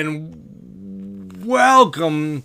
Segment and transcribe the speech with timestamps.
[0.00, 2.42] and welcome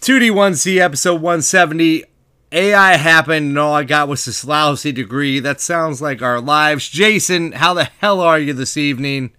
[0.00, 2.04] to D1C episode 170.
[2.50, 5.38] AI happened, and all I got was this lousy degree.
[5.38, 6.88] That sounds like our lives.
[6.88, 9.30] Jason, how the hell are you this evening?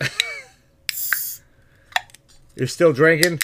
[2.56, 3.38] You're still drinking?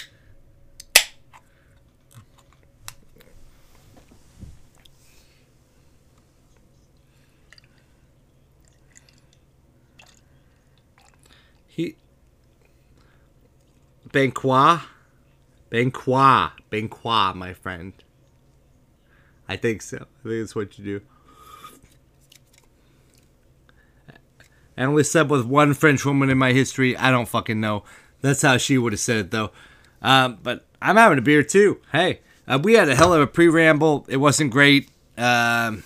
[14.07, 14.83] Benqua?
[15.71, 16.51] Benqua.
[16.71, 17.93] Benqua, my friend.
[19.49, 19.97] I think so.
[19.97, 21.01] I think that's what you do.
[24.77, 26.95] I only slept with one French woman in my history.
[26.95, 27.83] I don't fucking know.
[28.21, 29.51] That's how she would have said it, though.
[30.01, 31.81] Um, but I'm having a beer, too.
[31.91, 34.05] Hey, uh, we had a hell of a pre ramble.
[34.07, 34.91] It wasn't great.
[35.17, 35.83] Um,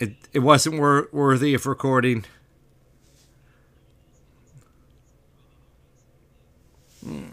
[0.00, 2.24] it, it wasn't wor- worthy of recording.
[7.04, 7.32] Mm.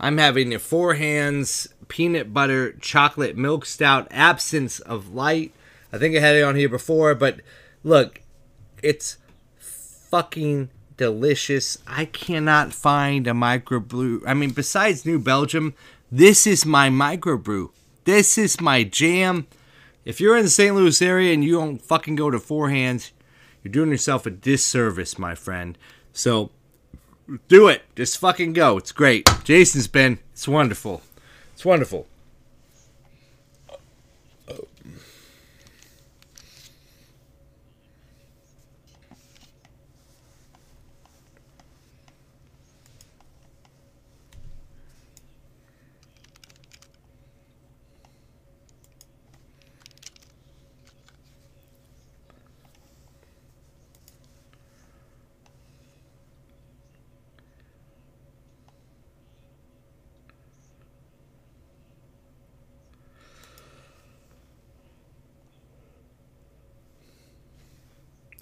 [0.00, 5.52] I'm having a four hands peanut butter chocolate milk stout absence of light.
[5.92, 7.40] I think I had it on here before, but
[7.82, 8.20] look,
[8.82, 9.18] it's
[9.58, 11.78] fucking delicious.
[11.86, 14.22] I cannot find a microbrew.
[14.26, 15.74] I mean, besides New Belgium,
[16.12, 17.70] this is my microbrew.
[18.04, 19.46] This is my jam.
[20.04, 20.74] If you're in the St.
[20.74, 23.12] Louis area and you don't fucking go to Four Hands,
[23.62, 25.76] you're doing yourself a disservice, my friend.
[26.12, 26.50] So
[27.48, 27.82] do it.
[27.96, 28.78] Just fucking go.
[28.78, 29.28] It's great.
[29.44, 30.18] Jason's been.
[30.32, 31.02] It's wonderful.
[31.54, 32.06] It's wonderful.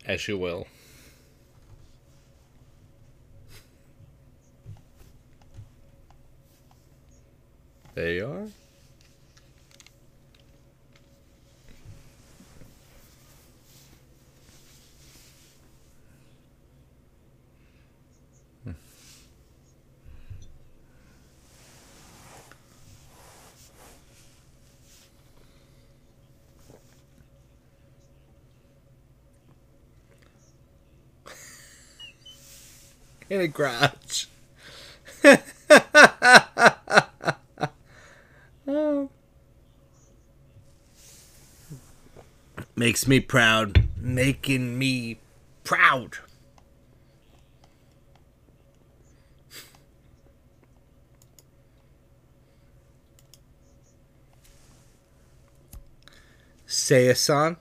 [0.07, 0.69] As you will.
[7.95, 8.66] There you are.
[33.37, 34.27] In a garage.
[42.77, 43.89] Makes me proud.
[43.97, 45.19] Making me
[45.65, 46.19] proud.
[56.67, 57.57] Say a song.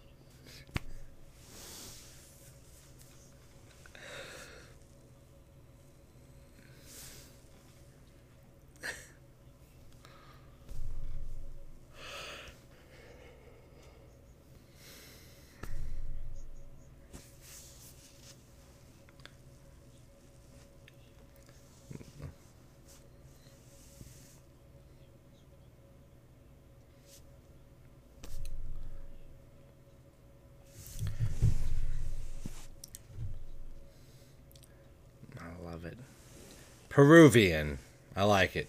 [35.46, 35.98] I love it.
[37.06, 37.78] Peruvian.
[38.16, 38.68] I like it.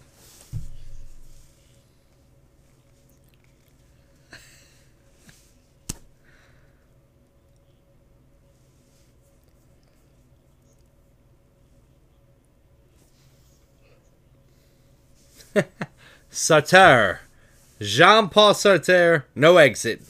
[16.31, 17.17] Sartre.
[17.81, 19.23] Jean Paul Sartre.
[19.33, 20.03] No exit.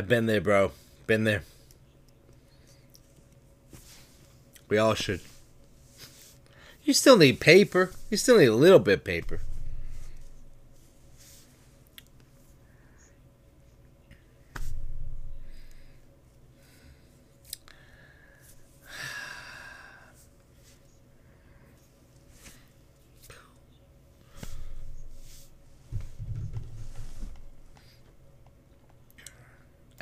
[0.00, 0.72] I've been there, bro.
[1.06, 1.42] Been there.
[4.66, 5.20] We all should.
[6.82, 7.92] You still need paper.
[8.08, 9.40] You still need a little bit of paper.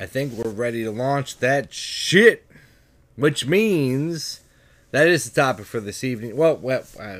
[0.09, 2.45] Think we're ready to launch that shit.
[3.15, 4.41] Which means
[4.91, 6.35] that is the topic for this evening.
[6.35, 7.19] Well, well uh,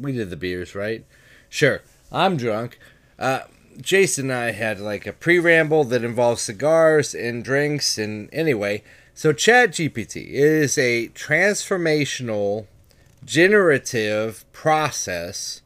[0.00, 1.04] we did the beers, right?
[1.48, 1.82] Sure.
[2.12, 2.78] I'm drunk.
[3.18, 3.40] Uh,
[3.80, 7.98] Jason and I had like a pre ramble that involves cigars and drinks.
[7.98, 8.82] And anyway,
[9.14, 12.66] so Chat GPT is a transformational
[13.24, 15.62] generative process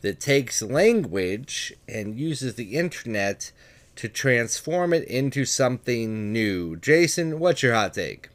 [0.00, 3.52] that takes language and uses the internet
[3.98, 6.76] to transform it into something new.
[6.76, 8.28] Jason, what's your hot take?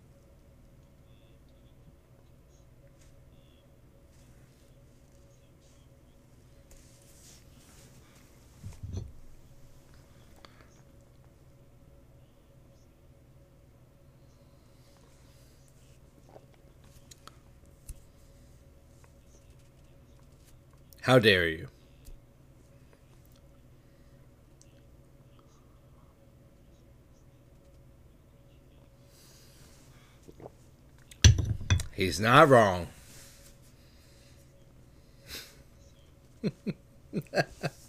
[21.04, 21.73] How dare you?
[31.96, 32.88] He's not wrong.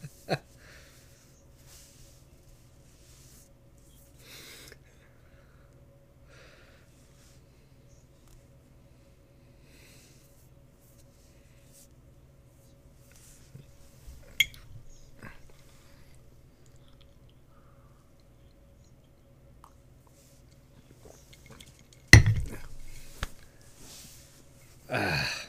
[24.91, 25.45] Ugh.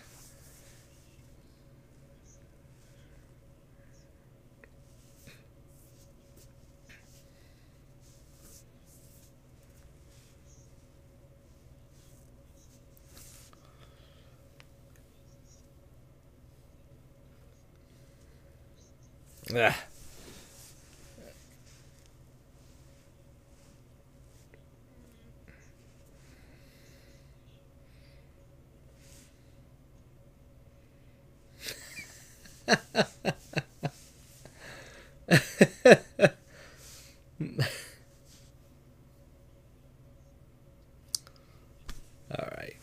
[42.31, 42.75] All right.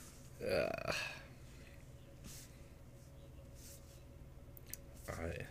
[0.42, 0.94] Ugh.
[5.08, 5.46] All right.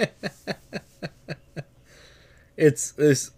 [2.56, 3.30] it's this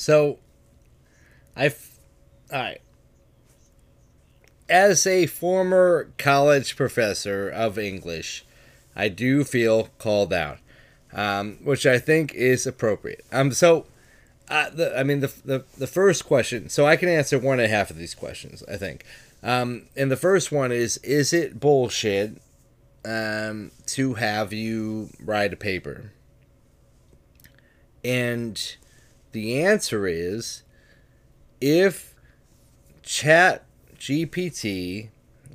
[0.00, 0.38] So,
[1.54, 1.98] I've.
[2.50, 2.80] Alright.
[4.66, 8.46] As a former college professor of English,
[8.96, 10.56] I do feel called out,
[11.12, 13.26] um, which I think is appropriate.
[13.30, 13.84] Um, so,
[14.48, 17.70] uh, the, I mean, the, the, the first question, so I can answer one and
[17.70, 19.04] a half of these questions, I think.
[19.42, 22.40] Um, and the first one is Is it bullshit
[23.04, 26.12] um, to have you write a paper?
[28.02, 28.76] And
[29.32, 30.62] the answer is
[31.60, 32.14] if
[33.02, 33.64] Chat
[33.98, 35.08] GPT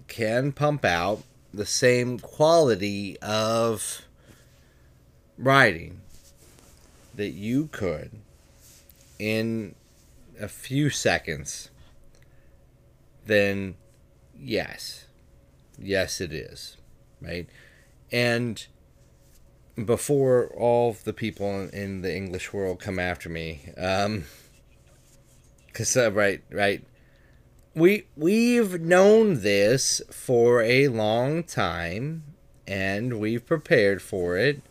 [0.07, 4.01] can pump out the same quality of
[5.37, 6.01] writing
[7.15, 8.11] that you could
[9.17, 9.73] in
[10.39, 11.69] a few seconds,
[13.25, 13.75] then
[14.37, 15.07] yes.
[15.77, 16.77] Yes, it is.
[17.21, 17.47] Right?
[18.11, 18.65] And
[19.83, 24.25] before all the people in the English world come after me, um,
[25.73, 26.83] cause uh, right, right,
[27.73, 32.23] we we've known this for a long time,
[32.65, 34.61] and we've prepared for it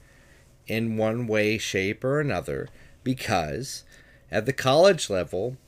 [0.67, 2.69] in one way, shape, or another,
[3.03, 3.85] because
[4.31, 5.59] at the college level,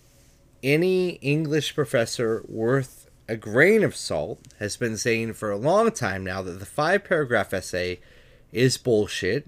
[0.62, 6.24] any English professor worth a grain of salt, has been saying for a long time
[6.24, 7.98] now that the five paragraph essay
[8.56, 9.46] is bullshit.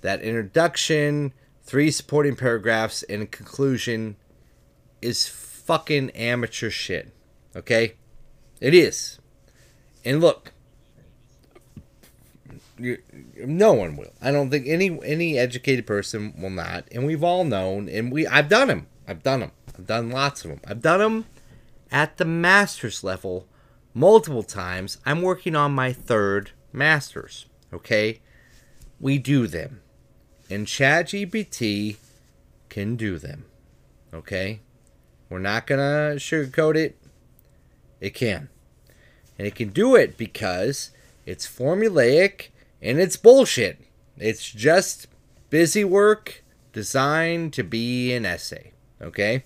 [0.00, 4.16] That introduction, three supporting paragraphs, and conclusion
[5.00, 7.12] is fucking amateur shit.
[7.54, 7.94] Okay?
[8.60, 9.18] It is.
[10.04, 10.52] And look,
[12.78, 12.98] you,
[13.36, 14.12] no one will.
[14.20, 16.86] I don't think any any educated person will not.
[16.92, 18.86] And we've all known, and we I've done them.
[19.06, 19.52] I've done them.
[19.78, 20.60] I've done lots of them.
[20.66, 21.26] I've done them
[21.90, 23.46] at the master's level
[23.92, 24.98] multiple times.
[25.06, 27.46] I'm working on my third master's.
[27.74, 28.20] Okay,
[29.00, 29.80] we do them,
[30.48, 31.96] and ChatGPT
[32.68, 33.44] can do them.
[34.12, 34.60] Okay,
[35.28, 36.96] we're not gonna sugarcoat it.
[38.00, 38.48] It can,
[39.38, 40.90] and it can do it because
[41.26, 42.48] it's formulaic
[42.80, 43.80] and it's bullshit.
[44.18, 45.08] It's just
[45.50, 48.72] busy work designed to be an essay.
[49.00, 49.44] Okay?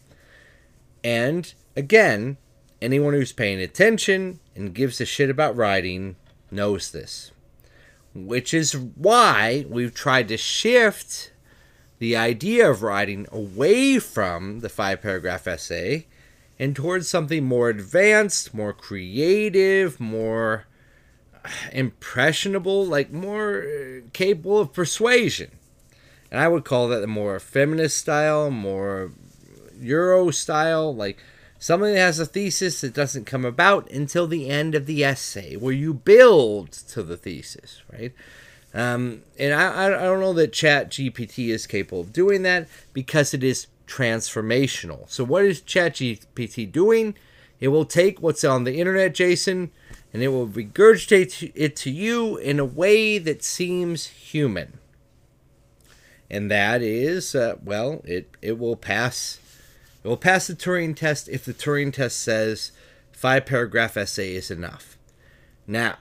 [1.04, 2.36] And again,
[2.82, 6.16] anyone who's paying attention and gives a shit about writing
[6.50, 7.30] knows this.
[8.14, 11.32] Which is why we've tried to shift
[11.98, 16.06] the idea of writing away from the five paragraph essay
[16.58, 20.66] and towards something more advanced, more creative, more
[21.72, 25.50] impressionable, like more uh, capable of persuasion.
[26.30, 29.12] And I would call that the more feminist style, more
[29.80, 31.18] Euro style, like
[31.58, 35.56] something that has a thesis that doesn't come about until the end of the essay,
[35.56, 38.12] where you build to the thesis, right?
[38.74, 43.32] Um, and I, I don't know that Chat GPT is capable of doing that because
[43.32, 45.08] it is transformational.
[45.10, 47.14] So, what is Chat GPT doing?
[47.60, 49.72] It will take what's on the internet, Jason,
[50.12, 54.78] and it will regurgitate it to you in a way that seems human.
[56.30, 59.40] And that is, uh, well, it, it will pass.
[60.08, 62.72] It will pass the Turing test if the Turing test says
[63.12, 64.96] five paragraph essay is enough.
[65.66, 65.96] Now,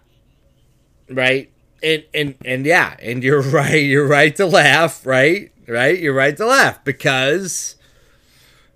[1.10, 1.52] right,
[1.84, 3.84] and and and yeah, and you're right.
[3.84, 5.06] You're right to laugh.
[5.06, 6.00] Right, right.
[6.00, 7.76] You're right to laugh because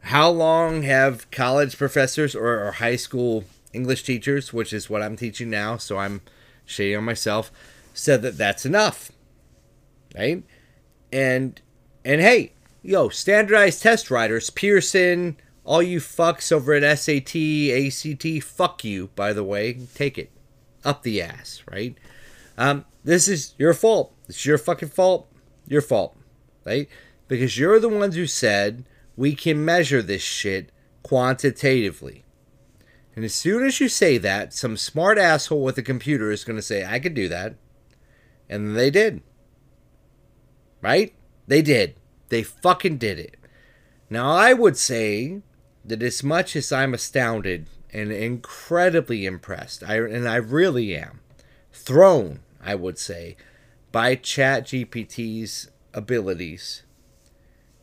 [0.01, 5.15] how long have college professors or, or high school English teachers, which is what I'm
[5.15, 6.19] teaching now, so I'm
[6.65, 7.53] shading on myself,
[7.93, 9.13] said that that's enough.
[10.13, 10.43] Right?
[11.09, 11.61] And
[12.03, 18.83] and hey, yo, standardized test writers, Pearson, all you fucks over at SAT, ACT, fuck
[18.83, 19.73] you, by the way.
[19.93, 20.31] Take it.
[20.83, 21.95] Up the ass, right?
[22.57, 24.15] Um, this is your fault.
[24.27, 25.31] It's your fucking fault.
[25.67, 26.17] Your fault.
[26.65, 26.89] Right?
[27.27, 28.85] Because you're the ones who said
[29.15, 30.71] we can measure this shit
[31.03, 32.23] quantitatively.
[33.15, 36.55] And as soon as you say that, some smart asshole with a computer is going
[36.55, 37.55] to say, I could do that.
[38.49, 39.21] And they did.
[40.81, 41.13] Right?
[41.47, 41.95] They did.
[42.31, 43.35] They fucking did it.
[44.09, 45.41] Now, I would say
[45.83, 51.19] that as much as I'm astounded and incredibly impressed, I, and I really am,
[51.73, 53.35] thrown, I would say,
[53.91, 56.83] by ChatGPT's abilities,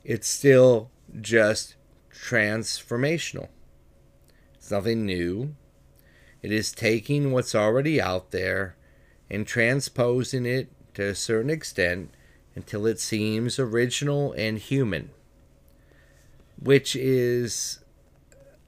[0.02, 0.90] it's still
[1.20, 1.74] just
[2.10, 3.48] transformational.
[4.54, 5.56] It's nothing new.
[6.40, 8.76] It is taking what's already out there
[9.28, 12.14] and transposing it to a certain extent
[12.58, 15.10] until it seems original and human,
[16.60, 17.78] which is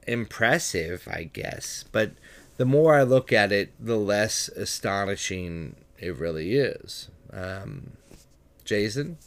[0.06, 1.85] impressive, I guess.
[1.90, 2.12] But
[2.56, 7.09] the more I look at it, the less astonishing it really is.
[7.32, 7.97] Um,
[8.64, 9.18] Jason?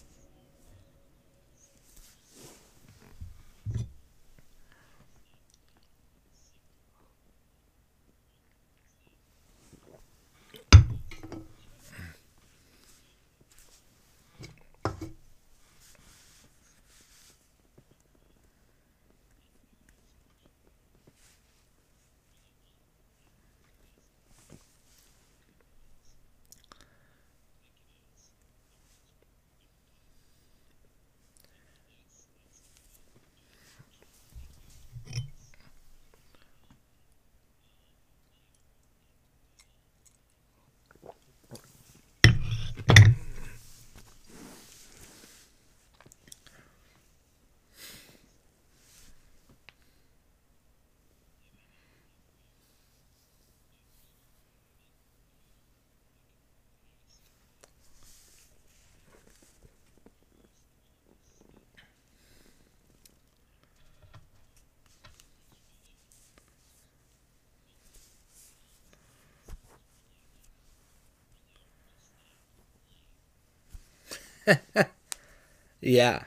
[75.82, 76.24] Yeah.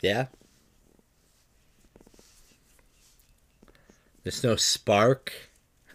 [0.00, 0.26] Yeah.
[4.22, 5.32] There's no spark.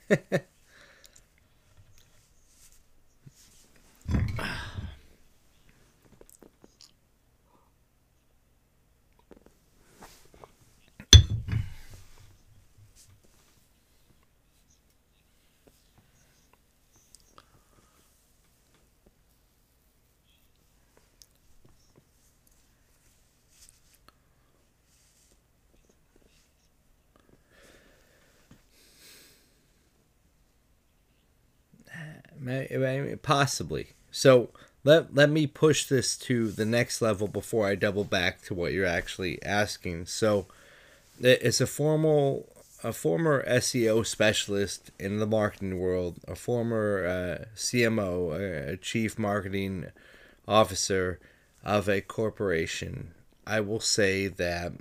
[33.27, 33.87] Possibly.
[34.09, 34.51] So
[34.85, 38.71] let let me push this to the next level before I double back to what
[38.71, 40.05] you're actually asking.
[40.05, 40.45] So
[41.19, 42.47] it's a formal
[42.85, 49.87] a former SEO specialist in the marketing world, a former uh, CMO, a chief marketing
[50.47, 51.19] officer
[51.65, 53.11] of a corporation.
[53.45, 54.71] I will say that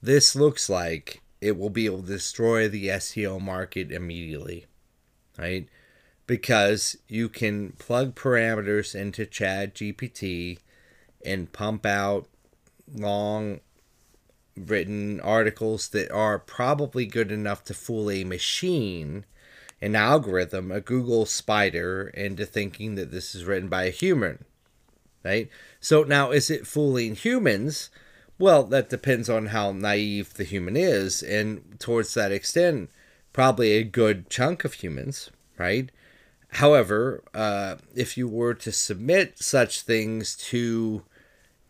[0.00, 4.66] this looks like it will be able to destroy the SEO market immediately,
[5.36, 5.68] right?
[6.28, 10.58] Because you can plug parameters into Chat GPT
[11.24, 12.28] and pump out
[12.94, 13.60] long
[14.54, 19.24] written articles that are probably good enough to fool a machine,
[19.80, 24.44] an algorithm, a Google spider into thinking that this is written by a human.
[25.24, 25.48] Right?
[25.80, 27.88] So now is it fooling humans?
[28.38, 32.90] Well, that depends on how naive the human is, and towards that extent,
[33.32, 35.90] probably a good chunk of humans, right?
[36.52, 41.02] However, uh, if you were to submit such things to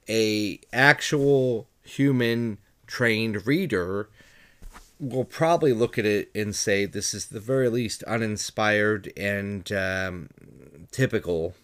[0.08, 4.08] a actual human trained reader,
[5.00, 10.28] will probably look at it and say this is the very least uninspired and um,
[10.90, 11.54] typical,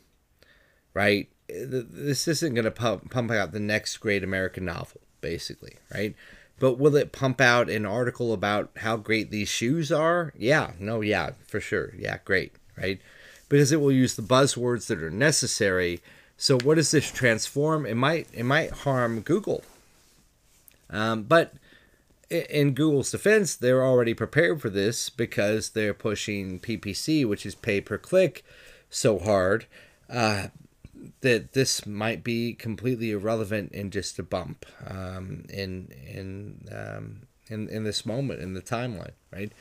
[0.93, 1.29] right?
[1.49, 6.15] This isn't going to pump, pump out the next great American novel, basically, right?
[6.59, 10.33] But will it pump out an article about how great these shoes are?
[10.37, 11.95] Yeah, no, yeah, for sure.
[11.99, 13.01] Yeah, great right?
[13.49, 16.01] Because it will use the buzzwords that are necessary.
[16.37, 17.87] So what does this transform?
[17.87, 19.63] It might it might harm Google.
[20.91, 21.55] Um, but
[22.31, 27.81] in Google's defense, they're already prepared for this because they're pushing PPC, which is pay
[27.81, 28.45] per click,
[28.91, 29.67] so hard
[30.09, 30.49] uh,
[31.21, 37.69] that this might be completely irrelevant and just a bump um, in in um, in
[37.69, 39.53] in this moment in the timeline, right?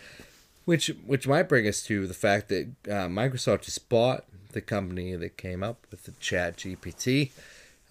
[0.66, 4.24] Which which might bring us to the fact that uh, Microsoft just bought
[4.54, 7.32] the company that came up with the Chat GPT.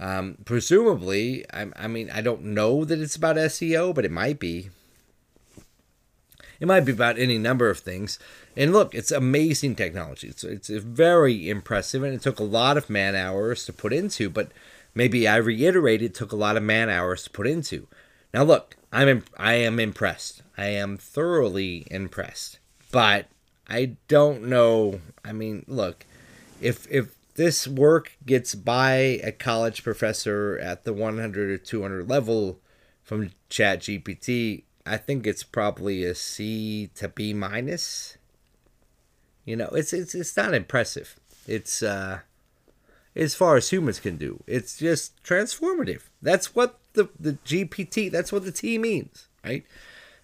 [0.01, 4.41] Um, presumably, I, I mean, I don't know that it's about SEO, but it might
[4.41, 4.71] be.
[6.59, 8.19] It might be about any number of things.
[8.57, 10.29] And look, it's amazing technology.
[10.29, 14.31] It's, it's very impressive, and it took a lot of man hours to put into,
[14.31, 14.53] but
[14.95, 17.89] maybe I reiterate it took a lot of man hours to put into.
[18.33, 20.43] Now, look, I'm I am impressed.
[20.57, 22.59] I am thoroughly impressed
[22.92, 23.26] but
[23.68, 25.00] I don't know.
[25.24, 26.07] I mean, look,
[26.61, 28.92] if if this work gets by
[29.24, 32.61] a college professor at the 100 or 200 level
[33.02, 38.16] from Chat GPT, I think it's probably a C to B minus.
[39.44, 41.16] You know, it's it's it's not impressive.
[41.48, 42.20] It's uh
[43.16, 44.42] as far as humans can do.
[44.46, 46.02] It's just transformative.
[46.20, 49.64] That's what the the GPT, that's what the T means, right?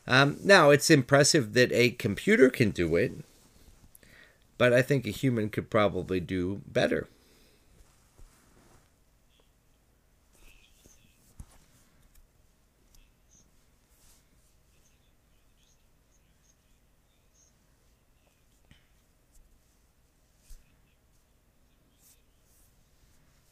[0.09, 3.13] Um, now, it's impressive that a computer can do it,
[4.59, 7.09] but I think a human could probably do better.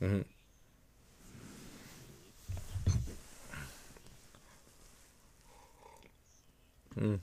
[0.01, 0.36] Mm-hmm.
[6.99, 7.21] Mm.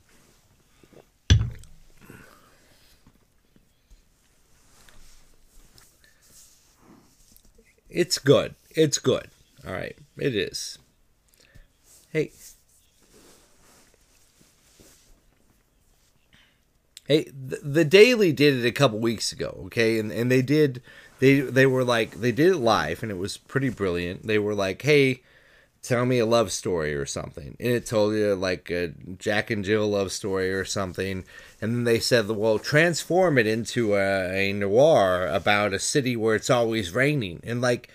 [7.90, 8.56] It's good.
[8.72, 9.30] It's good.
[9.66, 9.96] All right.
[10.18, 10.78] It is.
[12.12, 12.32] Hey.
[17.06, 20.00] Hey, the, the Daily did it a couple weeks ago, okay?
[20.00, 20.82] And and they did
[21.20, 24.26] they they were like they did it live and it was pretty brilliant.
[24.26, 25.22] They were like, "Hey,
[25.84, 27.56] tell me a love story or something.
[27.60, 31.26] And it told you like a Jack and Jill love story or something.
[31.62, 36.36] And then they said, well, transform it into a, a noir about a city where
[36.36, 37.42] it's always raining.
[37.44, 37.90] And like,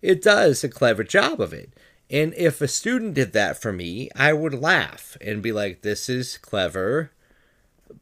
[0.00, 1.70] it does a clever job of it.
[2.10, 6.08] And if a student did that for me, I would laugh and be like, this
[6.08, 7.10] is clever,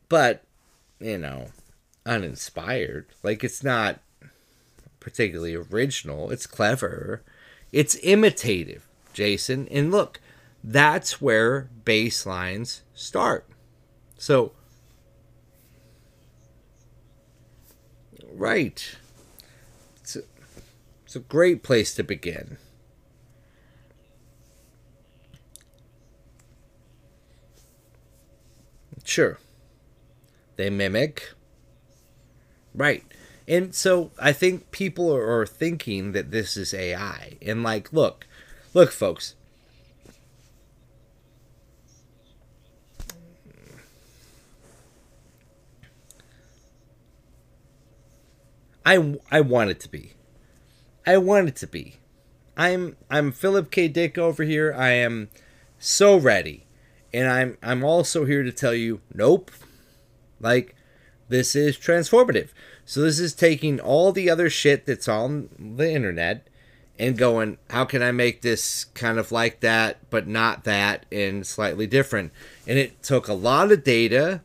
[0.08, 0.42] but,
[1.00, 1.48] you know,
[2.04, 3.06] uninspired.
[3.22, 4.00] Like, it's not
[4.98, 6.30] particularly original.
[6.30, 7.22] It's clever.
[7.70, 9.68] It's imitative Jason.
[9.68, 10.20] And look,
[10.62, 13.46] that's where baselines start.
[14.18, 14.52] So,
[18.32, 18.96] right.
[20.00, 20.22] It's a,
[21.04, 22.58] it's a great place to begin.
[29.04, 29.38] Sure.
[30.56, 31.32] They mimic.
[32.74, 33.04] Right.
[33.48, 37.36] And so I think people are thinking that this is AI.
[37.42, 38.26] And like, look,
[38.74, 39.34] look, folks.
[48.84, 50.12] I, I want it to be.
[51.06, 51.96] I want it to be.
[52.56, 53.88] I'm I'm Philip K.
[53.88, 54.74] Dick over here.
[54.76, 55.30] I am
[55.78, 56.66] so ready.
[57.14, 59.50] And I'm I'm also here to tell you, nope.
[60.40, 60.76] Like
[61.28, 62.50] this is transformative.
[62.84, 66.48] So this is taking all the other shit that's on the internet
[66.98, 71.46] and going, how can I make this kind of like that, but not that, and
[71.46, 72.32] slightly different?
[72.66, 74.42] And it took a lot of data,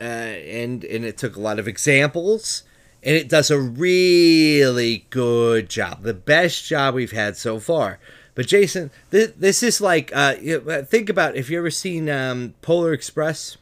[0.00, 2.62] uh, and and it took a lot of examples,
[3.02, 7.98] and it does a really good job, the best job we've had so far.
[8.34, 10.34] But Jason, this, this is like, uh,
[10.82, 13.56] think about if you ever seen um, Polar Express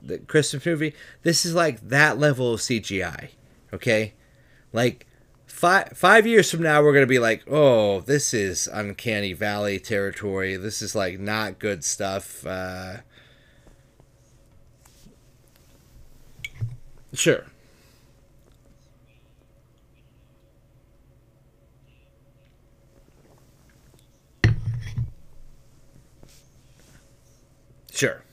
[0.00, 3.30] the Christmas movie, this is like that level of CGI.
[3.72, 4.12] Okay,
[4.72, 5.06] like
[5.62, 10.56] five five years from now, we're gonna be like, oh, this is uncanny valley territory.
[10.56, 12.44] This is like not good stuff.
[12.44, 12.96] Uh,
[17.14, 17.46] sure.
[27.92, 28.24] Sure.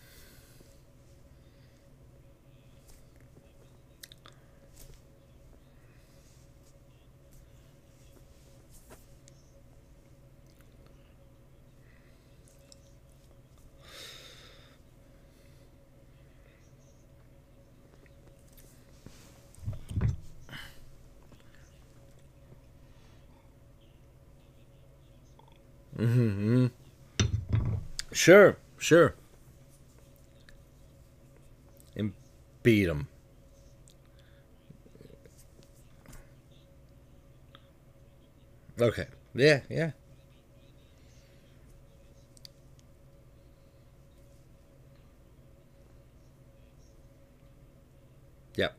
[26.00, 26.68] Mm-hmm.
[28.14, 29.16] Sure, sure.
[31.94, 32.14] And
[32.64, 33.10] beat them.
[38.80, 39.08] Okay.
[39.36, 39.92] Yeah, yeah.
[48.56, 48.78] Yep.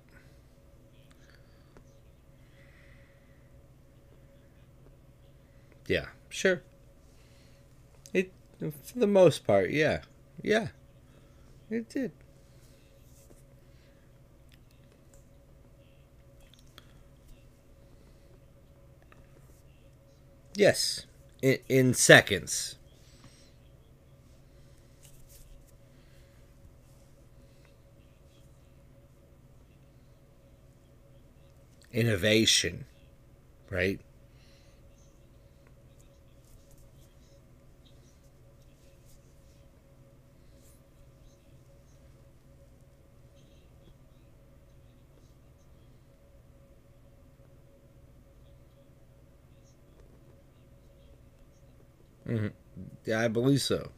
[5.86, 6.62] Yeah, sure.
[8.60, 10.02] For the most part, yeah,
[10.42, 10.68] yeah,
[11.70, 12.12] it did.
[20.54, 21.06] Yes,
[21.40, 22.76] in, in seconds.
[31.92, 32.84] Innovation,
[33.70, 34.00] right?
[52.30, 52.46] Mm-hmm.
[53.06, 53.90] Yeah, I believe so.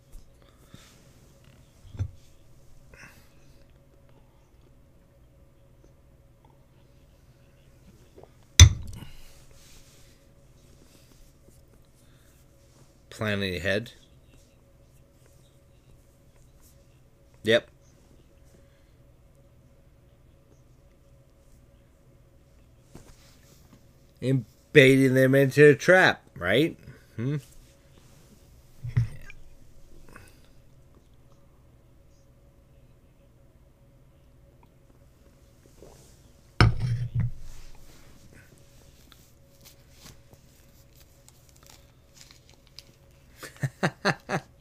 [13.11, 13.93] Planning ahead.
[17.43, 17.69] Yep.
[24.23, 26.79] And baiting them into a trap, right?
[27.17, 27.37] Hmm.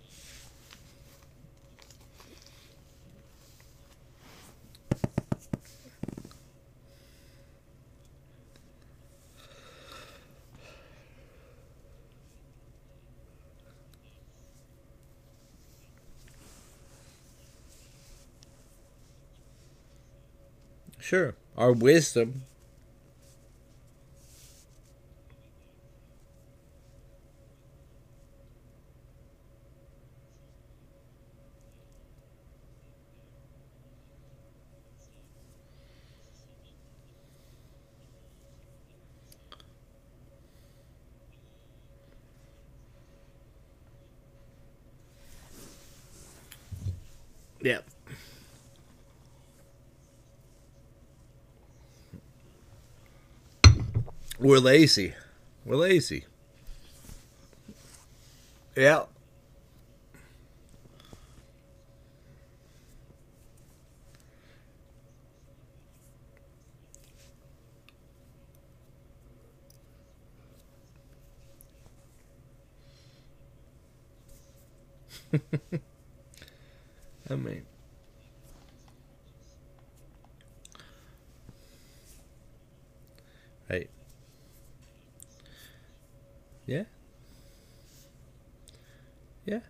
[21.00, 21.36] Sure.
[21.58, 22.44] Our wisdom.
[47.62, 47.86] Yep.
[54.52, 55.14] We're lazy.
[55.64, 56.26] We're lazy.
[58.76, 59.06] Yeah.
[77.30, 77.66] I mean,
[83.70, 83.90] right.
[86.66, 86.86] Yeah.
[89.46, 89.62] Yeah.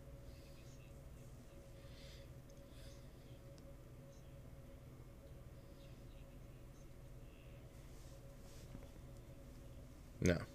[10.21, 10.50] No.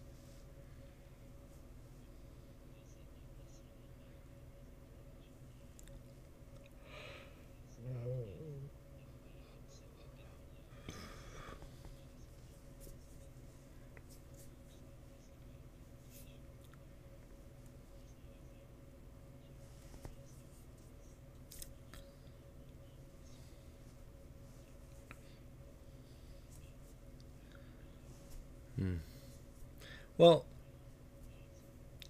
[30.19, 30.45] Well,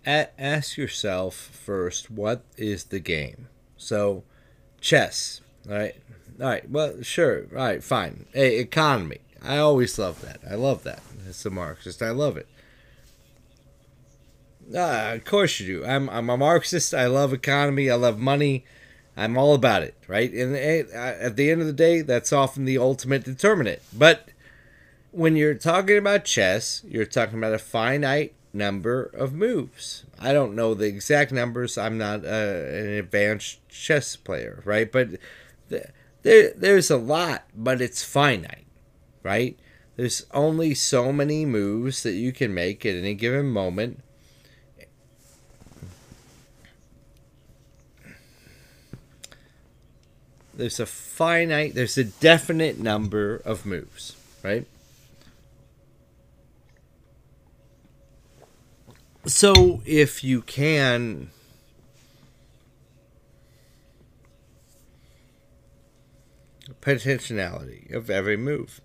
[0.06, 3.48] ask yourself first what is the game?
[3.76, 4.22] So,
[4.80, 5.96] chess, all right?
[6.40, 8.26] All right, well, sure, all right, fine.
[8.32, 9.18] Hey, economy.
[9.42, 10.40] I always love that.
[10.48, 11.00] I love that.
[11.28, 12.46] As a Marxist, I love it.
[14.74, 15.86] Uh, of course you do.
[15.86, 16.94] I'm, I'm a Marxist.
[16.94, 17.90] I love economy.
[17.90, 18.64] I love money.
[19.16, 20.32] I'm all about it, right?
[20.32, 23.80] And eh, at the end of the day, that's often the ultimate determinant.
[23.92, 24.28] But
[25.16, 30.04] when you're talking about chess, you're talking about a finite number of moves.
[30.20, 31.78] I don't know the exact numbers.
[31.78, 34.92] I'm not uh, an advanced chess player, right?
[34.92, 35.12] But
[35.70, 35.86] th-
[36.20, 38.66] there, there's a lot, but it's finite,
[39.22, 39.58] right?
[39.96, 44.02] There's only so many moves that you can make at any given moment.
[50.52, 54.66] There's a finite, there's a definite number of moves, right?
[59.26, 61.30] So if you can
[66.80, 68.80] potentiality of every move.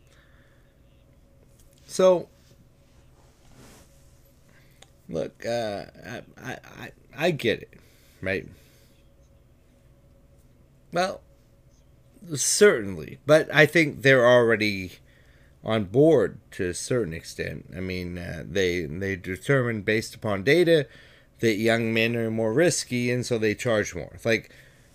[1.85, 2.29] So
[5.07, 5.85] look, uh,
[6.43, 7.73] I, I I get it,
[8.21, 8.47] right?
[10.91, 11.21] Well,
[12.35, 14.93] certainly, but I think they're already
[15.63, 17.69] on board to a certain extent.
[17.75, 20.87] I mean, uh, they they determine based upon data
[21.39, 24.17] that young men are more risky, and so they charge more.
[24.23, 24.51] Like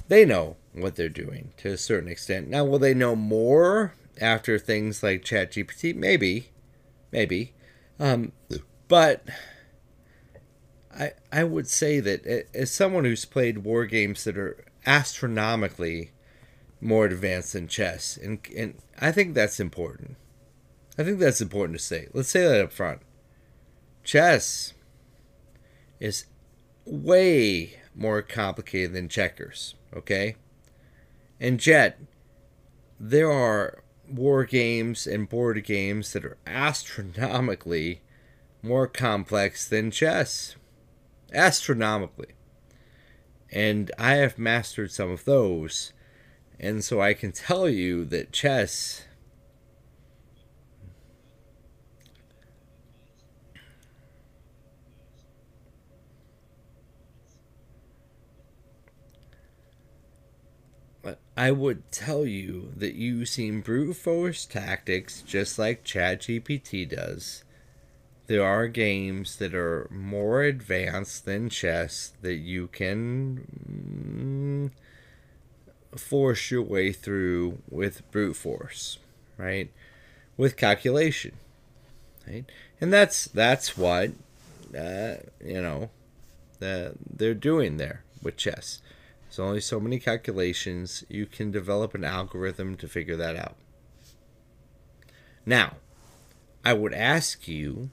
[0.09, 2.49] they know what they're doing to a certain extent.
[2.49, 5.95] Now, will they know more after things like ChatGPT?
[5.95, 6.51] Maybe,
[7.13, 7.55] maybe,
[7.99, 8.33] um,
[8.89, 9.25] but.
[10.99, 12.25] I, I would say that
[12.55, 16.13] as someone who's played war games that are astronomically
[16.81, 20.17] more advanced than chess, and, and I think that's important.
[20.99, 22.09] I think that's important to say.
[22.13, 23.01] Let's say that up front.
[24.03, 24.73] Chess
[26.01, 26.27] is
[26.85, 30.37] way more complicated than checkers, okay?
[31.41, 31.99] And Jet,
[32.99, 38.01] there are war games and board games that are astronomically
[38.63, 40.57] more complex than chess.
[41.33, 42.35] Astronomically.
[43.51, 45.93] And I have mastered some of those.
[46.59, 49.05] And so I can tell you that chess
[61.37, 67.45] I would tell you that using brute force tactics, just like ChatGPT does,
[68.27, 74.71] there are games that are more advanced than chess that you can
[75.95, 78.99] mm, force your way through with brute force,
[79.37, 79.71] right?
[80.37, 81.33] With calculation,
[82.27, 82.45] right?
[82.81, 84.11] And that's that's what
[84.77, 85.91] uh, you know
[86.61, 88.81] that they're doing there with chess.
[89.37, 91.05] There's only so many calculations.
[91.11, 93.57] You can develop an algorithm to figure that out.
[95.45, 95.77] Now,
[96.65, 97.91] I would ask you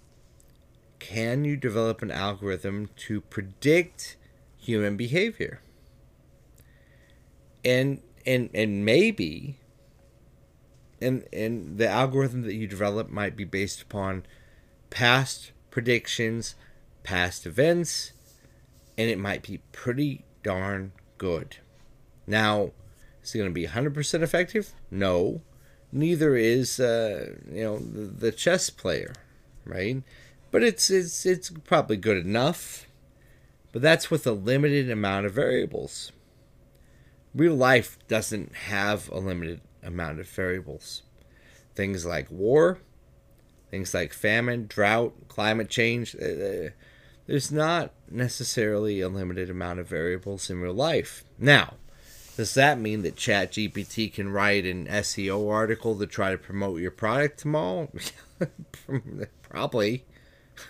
[1.00, 4.16] can you develop an algorithm to predict
[4.58, 5.60] human behavior?
[7.66, 9.58] And and and maybe
[11.02, 14.26] and and the algorithm that you develop might be based upon
[14.90, 16.56] past predictions,
[17.04, 18.14] past events,
[18.98, 21.56] and it might be pretty darn good.
[22.28, 22.72] Now,
[23.24, 24.74] is it going to be 100% effective?
[24.92, 25.42] No.
[25.90, 29.14] Neither is, uh, you know, the, chess player,
[29.64, 30.04] right?
[30.52, 32.88] But it's it's it's probably good enough.
[33.72, 36.12] But that's with a limited amount of variables.
[37.34, 41.04] Real life doesn't have a limited amount of variables.
[41.74, 42.80] Things like war,
[43.72, 46.70] things like famine, drought, climate change, uh, uh,
[47.26, 51.24] there's not necessarily a limited amount of variables in real life.
[51.40, 51.76] Now,
[52.36, 56.92] does that mean that ChatGPT can write an SEO article to try to promote your
[56.92, 57.92] product tomorrow?
[59.50, 60.06] Probably.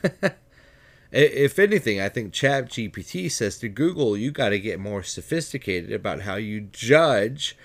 [1.12, 6.22] if anything, I think ChatGPT says to Google, you got to get more sophisticated about
[6.22, 7.58] how you judge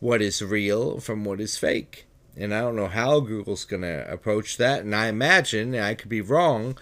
[0.00, 2.06] what is real from what is fake.
[2.36, 4.80] And I don't know how Google's going to approach that.
[4.80, 6.76] And I imagine, and I could be wrong,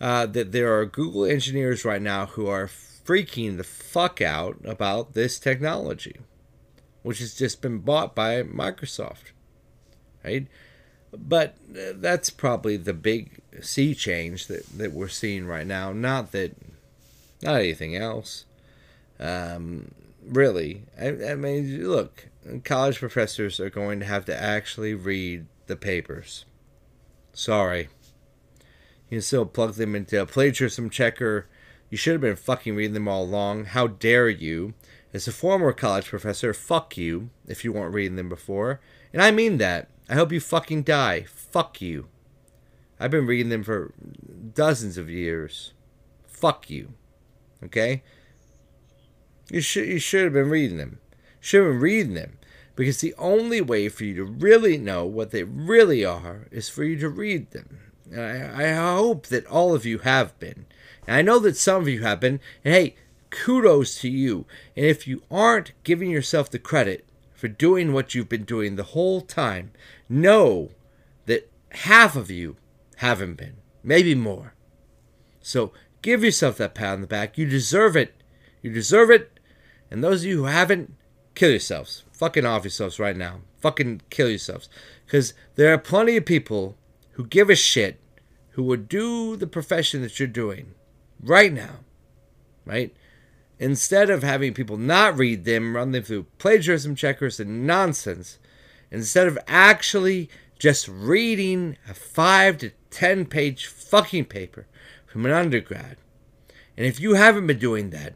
[0.00, 5.14] uh, that there are Google engineers right now who are freaking the fuck out about
[5.14, 6.16] this technology,
[7.02, 9.32] which has just been bought by Microsoft.
[10.24, 10.46] Right?
[11.12, 15.92] But uh, that's probably the big sea change that, that we're seeing right now.
[15.92, 16.54] Not that,
[17.42, 18.44] not anything else.
[19.18, 20.82] Um, really.
[21.00, 22.28] I, I mean, look,
[22.64, 26.44] college professors are going to have to actually read the papers.
[27.32, 27.88] Sorry.
[29.08, 31.46] You can still plug them into a plagiarism checker.
[31.90, 33.66] You should have been fucking reading them all along.
[33.66, 34.74] How dare you?
[35.14, 38.80] As a former college professor, fuck you if you weren't reading them before.
[39.12, 39.88] And I mean that.
[40.08, 41.22] I hope you fucking die.
[41.22, 42.08] Fuck you.
[43.00, 43.94] I've been reading them for
[44.54, 45.72] dozens of years.
[46.26, 46.94] Fuck you.
[47.64, 48.02] Okay?
[49.50, 50.98] You should you should have been reading them.
[51.40, 52.38] Should have been reading them.
[52.76, 56.84] Because the only way for you to really know what they really are is for
[56.84, 57.80] you to read them.
[58.16, 60.66] I, I hope that all of you have been.
[61.06, 62.40] And I know that some of you have been.
[62.64, 62.94] And hey,
[63.30, 64.46] kudos to you.
[64.76, 68.82] And if you aren't giving yourself the credit for doing what you've been doing the
[68.82, 69.72] whole time,
[70.08, 70.70] know
[71.26, 72.56] that half of you
[72.96, 74.54] haven't been, maybe more.
[75.40, 77.38] So give yourself that pat on the back.
[77.38, 78.14] You deserve it.
[78.62, 79.38] You deserve it.
[79.90, 80.94] And those of you who haven't,
[81.34, 82.04] kill yourselves.
[82.12, 83.40] Fucking off yourselves right now.
[83.60, 84.68] Fucking kill yourselves.
[85.06, 86.76] Because there are plenty of people
[87.18, 87.98] who give a shit,
[88.50, 90.72] who would do the profession that you're doing
[91.20, 91.80] right now,
[92.64, 92.94] right?
[93.58, 98.38] Instead of having people not read them, run them through plagiarism checkers and nonsense,
[98.92, 104.68] instead of actually just reading a five to ten page fucking paper
[105.04, 105.96] from an undergrad.
[106.76, 108.14] And if you haven't been doing that,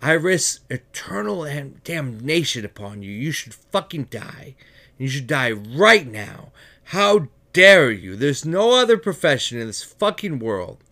[0.00, 1.46] I risk eternal
[1.84, 3.10] damnation upon you.
[3.10, 4.54] You should fucking die.
[4.96, 6.52] You should die right now.
[6.84, 8.16] How dare you?
[8.16, 10.84] There's no other profession in this fucking world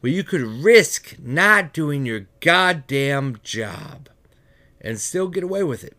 [0.00, 4.08] where you could risk not doing your goddamn job
[4.80, 5.96] and still get away with it.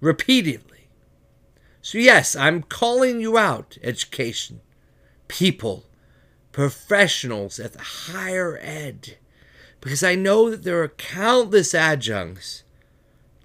[0.00, 0.88] Repeatedly.
[1.80, 4.60] So, yes, I'm calling you out, education,
[5.28, 5.86] people,
[6.52, 9.16] professionals at the higher ed,
[9.80, 12.64] because I know that there are countless adjuncts,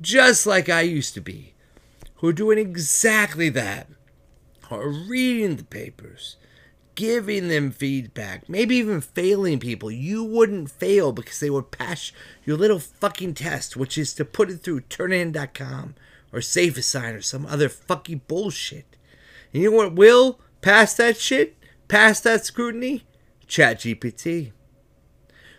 [0.02, 1.54] just like I used to be,
[2.16, 3.88] who are doing exactly that
[4.70, 6.38] or reading the papers,
[6.96, 9.90] giving them feedback, maybe even failing people.
[9.90, 12.12] You wouldn't fail because they would pass
[12.46, 15.96] your little fucking test, which is to put it through turnitin.com
[16.32, 18.98] or SafeAssign or some other fucking bullshit.
[19.54, 21.58] And you know what will pass that shit?
[21.88, 23.04] Pass that scrutiny?
[23.48, 24.52] ChatGPT.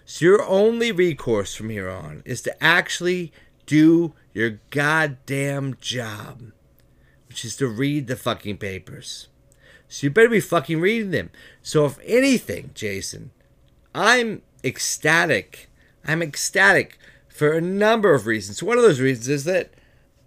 [0.04, 3.32] So your only recourse from here on is to actually
[3.66, 6.52] do your goddamn job
[7.30, 9.28] which is to read the fucking papers.
[9.88, 11.30] So you better be fucking reading them.
[11.62, 13.30] So if anything, Jason,
[13.94, 15.70] I'm ecstatic.
[16.04, 18.64] I'm ecstatic for a number of reasons.
[18.64, 19.70] One of those reasons is that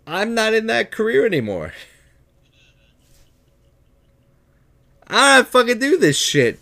[0.07, 1.73] I'm not in that career anymore.
[5.05, 6.57] I don't fucking do this shit.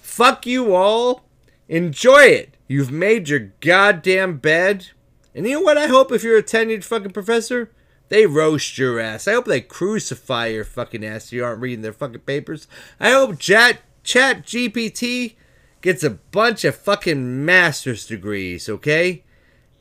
[0.00, 1.24] Fuck you all.
[1.68, 2.54] Enjoy it.
[2.66, 4.88] You've made your goddamn bed.
[5.34, 7.70] And you know what I hope if you're a tenured fucking professor?
[8.08, 9.28] They roast your ass.
[9.28, 12.66] I hope they crucify your fucking ass if you aren't reading their fucking papers.
[12.98, 15.34] I hope Chat Chat GPT
[15.82, 19.22] gets a bunch of fucking master's degrees, okay?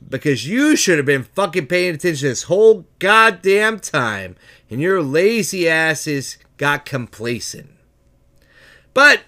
[0.07, 4.35] Because you should have been fucking paying attention this whole goddamn time,
[4.69, 7.71] and your lazy asses got complacent.
[8.93, 9.21] But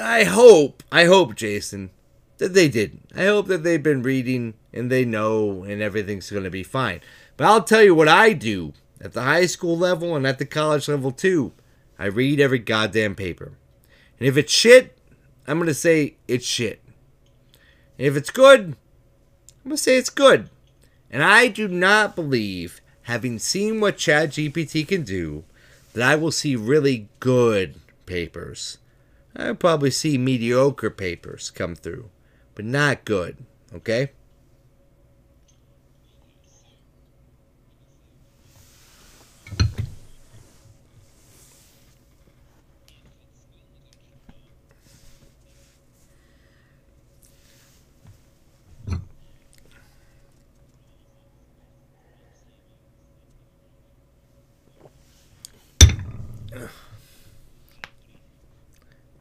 [0.00, 1.90] I hope, I hope, Jason,
[2.38, 3.10] that they didn't.
[3.14, 7.00] I hope that they've been reading and they know and everything's going to be fine.
[7.36, 10.46] But I'll tell you what I do at the high school level and at the
[10.46, 11.52] college level too.
[11.98, 13.52] I read every goddamn paper.
[14.18, 14.96] And if it's shit,
[15.46, 16.80] I'm going to say it's shit.
[17.98, 20.50] And if it's good, I'm going to say it's good.
[21.10, 25.44] And I do not believe, having seen what ChatGPT can do,
[25.92, 27.74] that I will see really good
[28.06, 28.78] papers.
[29.36, 32.10] I'll probably see mediocre papers come through,
[32.54, 33.38] but not good,
[33.74, 34.12] okay?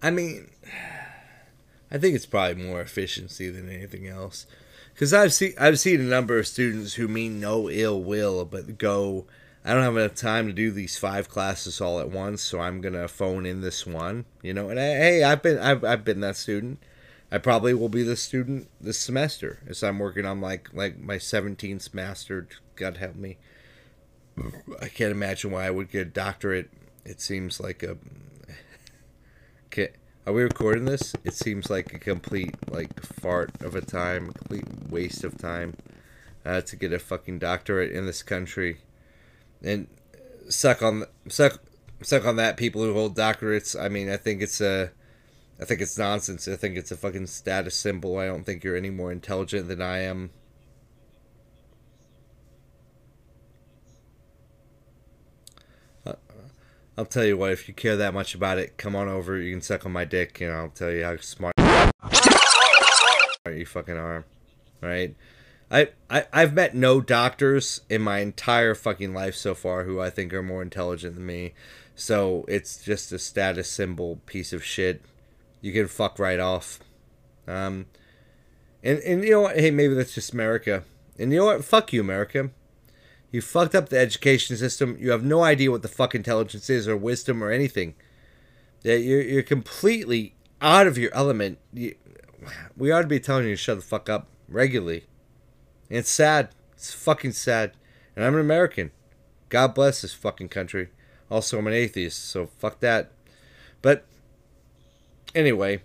[0.01, 0.49] I mean,
[1.91, 4.47] I think it's probably more efficiency than anything else.
[4.93, 8.77] Because I've seen I've seen a number of students who mean no ill will, but
[8.77, 9.25] go,
[9.63, 12.81] I don't have enough time to do these five classes all at once, so I'm
[12.81, 14.25] gonna phone in this one.
[14.41, 16.79] You know, and I, hey, I've been I've I've been that student.
[17.31, 21.15] I probably will be the student this semester as I'm working on like like my
[21.15, 22.47] 17th master.
[22.75, 23.37] God help me.
[24.81, 26.69] I can't imagine why I would get a doctorate.
[27.05, 27.97] It seems like a
[29.71, 29.87] can,
[30.27, 31.13] are we recording this?
[31.23, 35.75] It seems like a complete like fart of a time, complete waste of time
[36.45, 38.77] uh, to get a fucking doctorate in this country,
[39.63, 39.87] and
[40.49, 41.59] suck on suck
[42.03, 42.57] suck on that.
[42.57, 43.79] People who hold doctorates.
[43.79, 44.91] I mean, I think it's a,
[45.59, 46.47] I think it's nonsense.
[46.47, 48.17] I think it's a fucking status symbol.
[48.17, 50.31] I don't think you're any more intelligent than I am.
[56.97, 59.37] I'll tell you what, if you care that much about it, come on over.
[59.37, 61.53] You can suck on my dick, and I'll tell you how smart
[63.49, 64.25] you fucking are.
[64.81, 65.15] Right?
[65.69, 70.09] I, I I've met no doctors in my entire fucking life so far who I
[70.09, 71.53] think are more intelligent than me.
[71.95, 75.01] So it's just a status symbol piece of shit.
[75.61, 76.79] You can fuck right off.
[77.47, 77.85] Um,
[78.83, 79.57] and and you know what?
[79.57, 80.83] Hey, maybe that's just America.
[81.17, 81.63] And you know what?
[81.63, 82.49] Fuck you, America.
[83.31, 84.97] You fucked up the education system.
[84.99, 87.95] You have no idea what the fuck intelligence is or wisdom or anything.
[88.83, 91.59] Yeah, you're, you're completely out of your element.
[91.73, 91.95] You,
[92.75, 95.05] we ought to be telling you to shut the fuck up regularly.
[95.89, 96.49] And it's sad.
[96.73, 97.71] It's fucking sad.
[98.15, 98.91] And I'm an American.
[99.49, 100.89] God bless this fucking country.
[101.29, 103.11] Also, I'm an atheist, so fuck that.
[103.81, 104.05] But
[105.33, 105.81] anyway,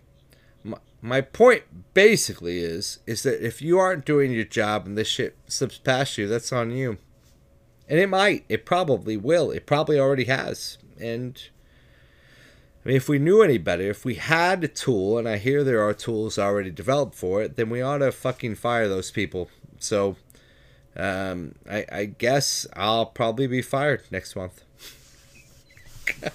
[0.64, 1.62] my, my point
[1.94, 6.18] basically is is that if you aren't doing your job and this shit slips past
[6.18, 6.98] you, that's on you.
[7.88, 8.44] And it might.
[8.48, 9.50] It probably will.
[9.50, 10.78] It probably already has.
[11.00, 11.40] And
[12.84, 15.62] I mean, if we knew any better, if we had a tool, and I hear
[15.62, 19.50] there are tools already developed for it, then we ought to fucking fire those people.
[19.78, 20.16] So
[20.96, 24.62] um, I, I guess I'll probably be fired next month.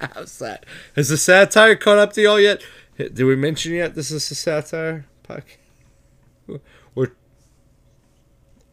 [0.00, 0.64] How's that?
[0.94, 2.62] Has the satire caught up to y'all yet?
[2.96, 5.06] Did we mention yet this is a satire?
[5.22, 5.44] Puck?
[6.94, 7.12] We're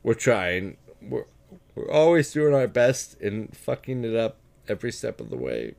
[0.04, 0.78] we're trying.
[1.02, 1.26] We're
[1.76, 5.76] we're always doing our best and fucking it up every step of the way.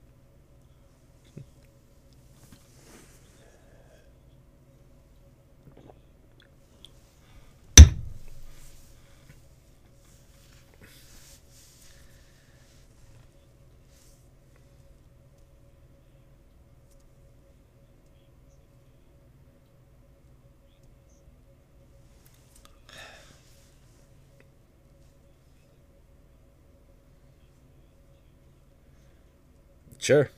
[30.06, 30.30] Sure.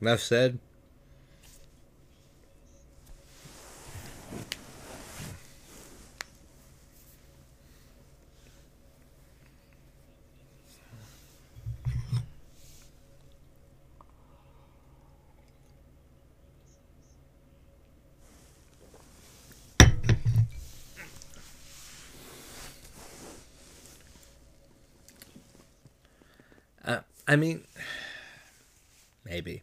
[0.00, 0.58] Enough said.
[26.84, 27.62] Uh, I mean,
[29.32, 29.62] maybe.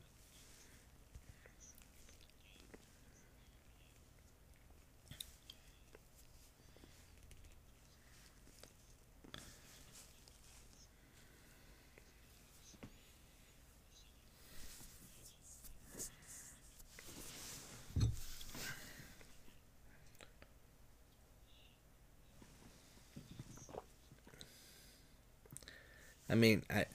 [26.32, 26.86] I mean, I,